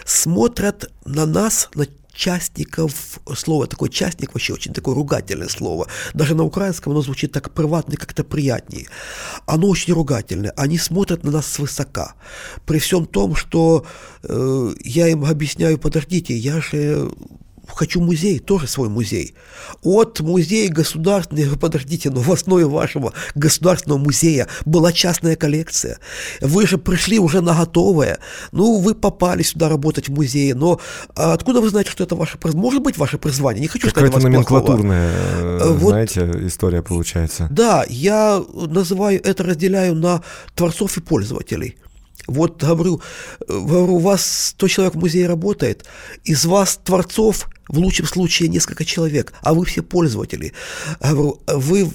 [0.04, 1.86] смотрят на нас, на
[2.20, 5.86] частников, слово такое частник вообще очень такое ругательное слово.
[6.12, 8.86] Даже на украинском оно звучит так приватно, как-то приятнее.
[9.46, 10.52] Оно очень ругательное.
[10.56, 12.14] Они смотрят на нас свысока.
[12.66, 13.86] При всем том, что
[14.22, 17.10] э, я им объясняю, подождите, я же
[17.74, 19.34] хочу музей, тоже свой музей.
[19.82, 25.98] От музея государственного, подождите, но в основе вашего государственного музея была частная коллекция.
[26.40, 28.18] Вы же пришли уже на готовое.
[28.52, 30.80] Ну, вы попали сюда работать в музее, но
[31.14, 32.62] а откуда вы знаете, что это ваше призвание?
[32.62, 33.60] Может быть, ваше призвание?
[33.60, 35.72] Не хочу сказать Какая-то номенклатурная, плохого.
[35.74, 37.48] вот, знаете, история получается.
[37.50, 40.22] Да, я называю это, разделяю на
[40.54, 41.76] творцов и пользователей.
[42.26, 43.00] Вот говорю,
[43.48, 45.86] говорю, у вас 100 человек в музее работает,
[46.24, 50.52] из вас творцов в лучшем случае несколько человек, а вы все пользователи.
[51.00, 51.90] Говорю, вы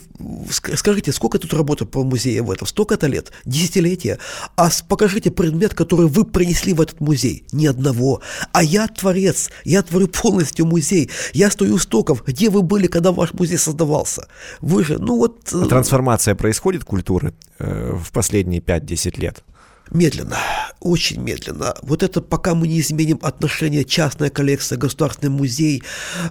[0.73, 2.65] скажите, сколько тут работы по музею в этом?
[2.65, 3.31] Столько-то лет?
[3.43, 4.17] Десятилетия?
[4.55, 7.45] А покажите предмет, который вы принесли в этот музей.
[7.51, 8.21] Ни одного.
[8.53, 11.09] А я творец, я творю полностью музей.
[11.33, 12.23] Я стою у стоков.
[12.25, 14.27] Где вы были, когда ваш музей создавался?
[14.61, 15.49] Вы же, ну вот...
[15.53, 19.43] А трансформация происходит культуры э, в последние 5-10 лет?
[19.91, 20.37] Медленно,
[20.79, 21.75] очень медленно.
[21.81, 25.83] Вот это пока мы не изменим отношения частная коллекция, государственный музей,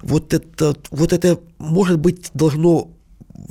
[0.03, 2.91] вот это, вот это, может быть, должно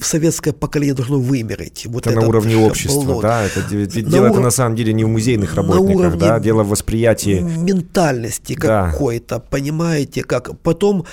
[0.02, 1.86] советское поколение должно вымереть.
[1.88, 3.44] Вот это на уровне общества, да?
[3.44, 4.32] Это, ведь на дело ур...
[4.32, 6.40] это на самом деле не в музейных работниках, да?
[6.40, 7.40] Дело в восприятии.
[7.40, 8.92] Ментальности да.
[8.92, 10.60] какой-то, понимаете, как.
[10.62, 11.06] Потом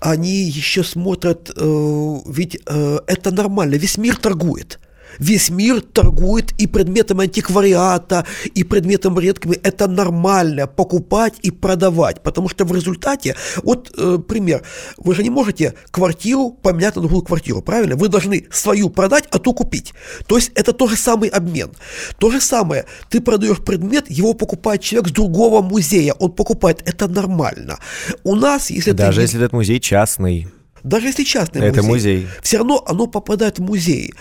[0.00, 4.78] они еще смотрят, э, ведь э, это нормально, весь мир торгует.
[5.18, 9.56] Весь мир торгует и предметом антиквариата, и предметом редкими.
[9.62, 14.62] Это нормально покупать и продавать, потому что в результате, вот э, пример,
[14.96, 17.96] вы же не можете квартиру поменять на другую квартиру, правильно?
[17.96, 19.94] Вы должны свою продать, а ту купить.
[20.26, 21.70] То есть это тот же самый обмен.
[22.18, 27.08] То же самое, ты продаешь предмет, его покупает человек с другого музея, он покупает, это
[27.08, 27.78] нормально.
[28.24, 29.22] У нас, если Даже ты...
[29.22, 30.48] если этот музей частный.
[30.82, 32.16] Даже если частный Это музей.
[32.18, 32.28] музей.
[32.42, 34.14] Все равно оно попадает в музей.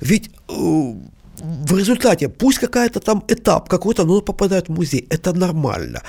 [0.00, 0.52] Ведь э,
[1.42, 6.02] в результате, пусть какая-то там этап какой-то, но попадает в музей, это нормально.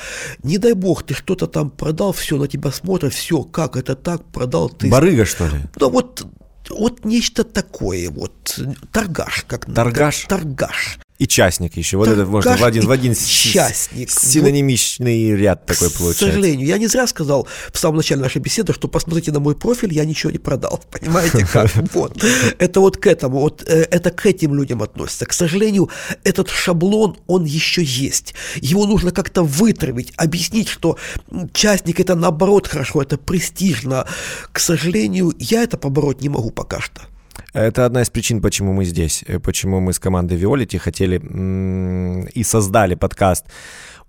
[0.44, 4.24] Не дай бог, ты что-то там продал, все, на тебя смотрят, все, как это так,
[4.26, 4.90] продал ты.
[4.90, 5.62] Барыга, что ли?
[5.76, 6.26] Да вот,
[6.70, 8.60] вот нечто такое, вот,
[8.92, 9.46] торгаш.
[9.48, 10.26] Как, торгаш?
[10.28, 11.00] Торгаш.
[11.24, 11.96] И частник еще.
[11.96, 14.12] Вот это можно в один, в один частник.
[14.12, 16.26] синонимичный ряд такой получается.
[16.26, 19.56] К сожалению, я не зря сказал в самом начале нашей беседы, что посмотрите на мой
[19.56, 20.82] профиль, я ничего не продал.
[20.92, 21.72] Понимаете как?
[21.94, 22.22] Вот.
[22.60, 25.26] Это вот к этому, вот э, это к этим людям относится.
[25.26, 25.90] К сожалению,
[26.26, 28.36] этот шаблон, он еще есть.
[28.58, 30.98] Его нужно как-то вытравить, объяснить, что
[31.54, 34.06] частник это наоборот хорошо, это престижно.
[34.52, 37.04] К сожалению, я это побороть не могу пока что.
[37.54, 41.18] Это одна из причин, почему мы здесь, э, почему мы с командой Виолити хотели
[42.34, 43.46] и создали подкаст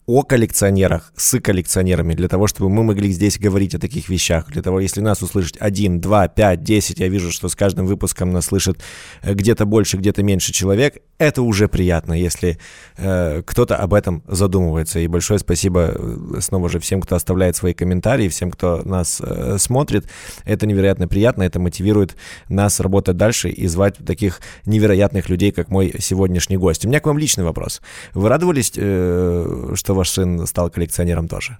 [0.06, 4.62] о коллекционерах с коллекционерами, для того, чтобы мы могли здесь говорить о таких вещах, для
[4.62, 8.46] того, если нас услышать один, два, пять, десять, я вижу, что с каждым выпуском нас
[8.46, 8.82] слышит
[9.22, 12.58] э, где-то больше, где-то меньше человек, это уже приятно, если
[12.96, 14.98] э, кто-то об этом задумывается.
[14.98, 19.56] И большое спасибо э, снова же всем, кто оставляет свои комментарии, всем, кто нас э,
[19.58, 20.06] смотрит.
[20.44, 22.16] Это невероятно приятно, это мотивирует
[22.48, 26.84] нас работать дальше и звать таких невероятных людей, как мой сегодняшний гость.
[26.84, 27.80] У меня к вам личный вопрос.
[28.12, 31.58] Вы радовались, э, что ваш сын стал коллекционером тоже?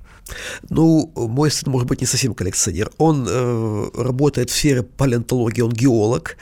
[0.71, 2.91] Ну, мой сын, может быть, не совсем коллекционер.
[2.99, 6.37] Он э, работает в сфере палеонтологии, он геолог.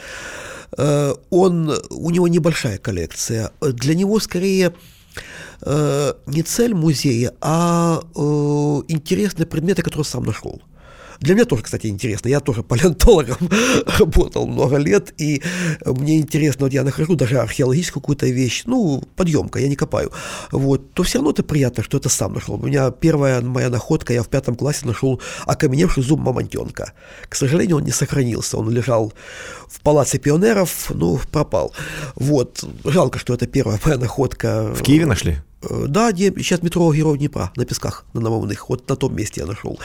[0.78, 3.50] Э, он, у него небольшая коллекция.
[3.60, 4.72] Для него скорее
[5.62, 8.20] э, не цель музея, а э,
[8.88, 10.60] интересные предметы, которые сам нашел.
[11.22, 12.28] Для меня тоже, кстати, интересно.
[12.28, 13.48] Я тоже палеонтологом
[13.98, 15.40] работал много лет, и
[15.84, 20.10] мне интересно, вот я нахожу даже археологическую какую-то вещь, ну, подъемка, я не копаю,
[20.50, 22.54] вот, то все равно это приятно, что это сам нашел.
[22.54, 26.92] У меня первая моя находка, я в пятом классе нашел окаменевший зуб мамонтенка.
[27.28, 29.12] К сожалению, он не сохранился, он лежал
[29.68, 31.72] в палаце пионеров, ну, пропал.
[32.16, 34.72] Вот, жалко, что это первая моя находка.
[34.74, 35.38] В Киеве нашли?
[35.62, 39.40] Э, да, где сейчас метро Герой Днепра на песках, на Намовных, вот на том месте
[39.40, 39.78] я нашел.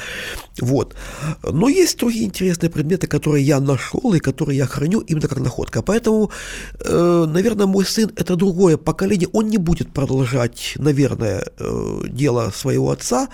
[0.62, 0.96] Вот.
[1.44, 5.82] Но есть другие интересные предметы, которые я нашел и которые я храню именно как находка.
[5.82, 6.32] Поэтому,
[6.80, 12.92] э, наверное, мой сын это другое поколение, он не будет продолжать, наверное, э, дело своего
[12.92, 13.30] отца.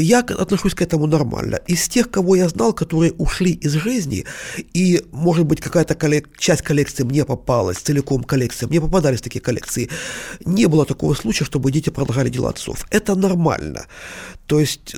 [0.00, 1.60] Я отношусь к этому нормально.
[1.66, 4.24] Из тех, кого я знал, которые ушли из жизни,
[4.74, 6.28] и, может быть, какая-то коллек...
[6.38, 9.88] часть коллекции мне попалась, целиком коллекция, мне попадались такие коллекции,
[10.44, 12.86] не было такого случая, лучше, чтобы дети продолжали дела отцов.
[12.90, 13.86] Это нормально.
[14.46, 14.96] То есть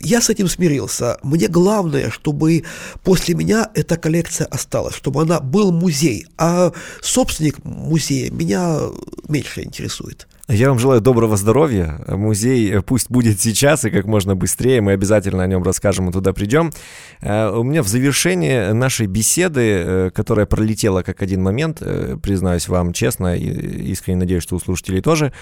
[0.00, 1.18] я с этим смирился.
[1.22, 2.64] Мне главное, чтобы
[3.04, 6.72] после меня эта коллекция осталась, чтобы она был музей, а
[7.02, 8.80] собственник музея меня
[9.28, 10.27] меньше интересует.
[10.50, 12.00] Я вам желаю доброго здоровья.
[12.08, 14.80] Музей пусть будет сейчас и как можно быстрее.
[14.80, 16.72] Мы обязательно о нем расскажем и туда придем.
[17.20, 22.66] Э, у меня в завершении нашей беседы, э, которая пролетела как один момент, э, признаюсь
[22.66, 23.44] вам честно, и
[23.90, 25.34] искренне надеюсь, что у слушателей тоже,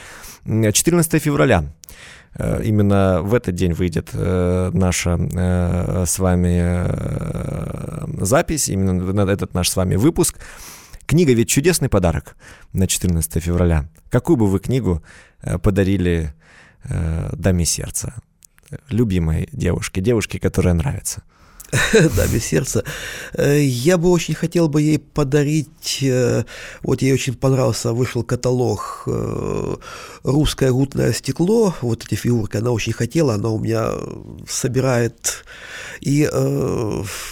[0.45, 1.67] 14 февраля.
[2.39, 5.17] Именно в этот день выйдет наша
[6.07, 6.85] с вами
[8.25, 10.39] запись, именно этот наш с вами выпуск.
[11.07, 12.37] Книга ведь чудесный подарок
[12.73, 13.89] на 14 февраля.
[14.11, 15.03] Какую бы вы книгу
[15.43, 16.35] э, подарили
[16.85, 18.15] э, даме сердца?
[18.89, 21.23] Любимой девушке, девушке, которая нравится–
[22.17, 22.85] да, без сердца.
[23.35, 26.45] Э, я бы очень хотел бы ей подарить, э,
[26.83, 29.77] вот ей очень понравился, вышел каталог э,
[30.23, 33.91] «Русское гутное стекло», вот эти фигурки, она очень хотела, она у меня
[34.49, 35.45] собирает,
[36.01, 36.29] и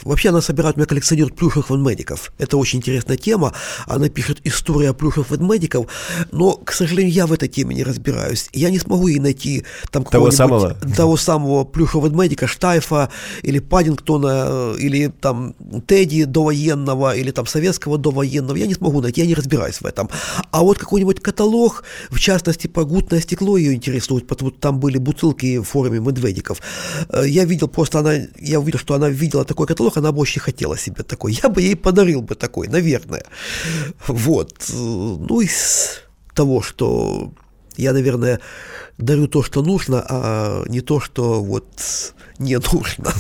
[0.02, 3.52] вообще она собирает, у меня коллекционирует плюшевых ванмедиков, это очень интересная тема,
[3.86, 5.86] она пишет историю о плюшевых ванмедиков,
[6.32, 10.04] но, к сожалению, я в этой теме не разбираюсь, я не смогу ей найти там
[10.04, 13.10] того самого, того самого плюшевого ванмедика, Штайфа
[13.42, 15.54] или Паддингтона, Джексона или там
[15.86, 20.08] Тедди довоенного, или там советского довоенного, я не смогу найти, я не разбираюсь в этом.
[20.50, 25.58] А вот какой-нибудь каталог, в частности, погутное стекло ее интересует, потому что там были бутылки
[25.58, 26.60] в форме медведиков.
[27.08, 30.40] Э, я видел просто, она, я увидел, что она видела такой каталог, она бы очень
[30.40, 31.38] хотела себе такой.
[31.42, 33.24] Я бы ей подарил бы такой, наверное.
[34.06, 34.54] Вот.
[34.72, 36.00] Ну, из
[36.34, 37.32] того, что
[37.76, 38.40] я, наверное,
[38.98, 41.66] дарю то, что нужно, а не то, что вот
[42.38, 43.10] не нужно.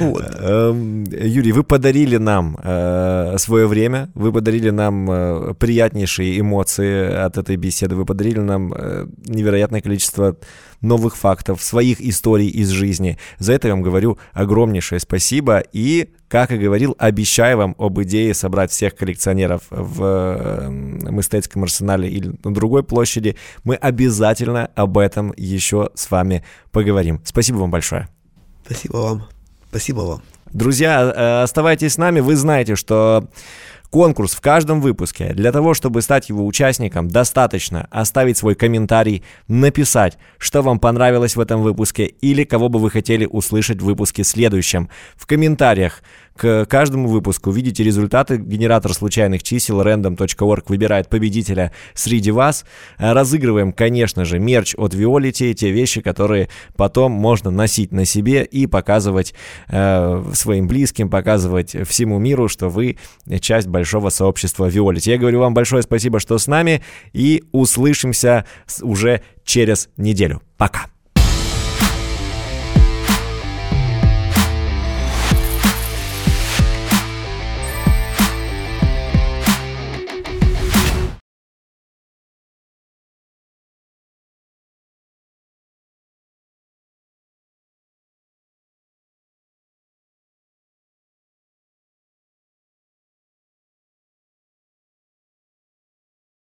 [0.00, 0.24] Вот.
[0.40, 7.38] Эм, Юрий, вы подарили нам э, свое время, вы подарили нам э, приятнейшие эмоции от
[7.38, 10.36] этой беседы, вы подарили нам э, невероятное количество
[10.80, 13.18] новых фактов, своих историй из жизни.
[13.38, 18.34] За это я вам говорю огромнейшее спасибо и, как и говорил, обещаю вам об идее
[18.34, 20.72] собрать всех коллекционеров в
[21.20, 23.36] эстетском арсенале или на другой площади.
[23.62, 27.20] Мы обязательно об этом еще с вами поговорим.
[27.24, 28.08] Спасибо вам большое.
[28.64, 29.26] Спасибо вам.
[29.68, 30.22] Спасибо вам.
[30.52, 32.20] Друзья, э, оставайтесь с нами.
[32.20, 33.28] Вы знаете, что
[33.92, 35.34] конкурс в каждом выпуске.
[35.34, 41.40] Для того, чтобы стать его участником, достаточно оставить свой комментарий, написать, что вам понравилось в
[41.40, 44.88] этом выпуске или кого бы вы хотели услышать в выпуске следующем.
[45.14, 46.02] В комментариях
[46.36, 48.36] к каждому выпуску видите результаты.
[48.36, 52.64] Генератор случайных чисел random.org выбирает победителя среди вас.
[52.98, 58.66] Разыгрываем, конечно же, мерч от Violet, те вещи, которые потом можно носить на себе и
[58.66, 59.34] показывать
[59.68, 62.98] э, своим близким, показывать всему миру, что вы
[63.40, 65.02] часть большого сообщества Violet.
[65.04, 68.46] Я говорю вам большое спасибо, что с нами, и услышимся
[68.82, 70.42] уже через неделю.
[70.56, 70.91] Пока.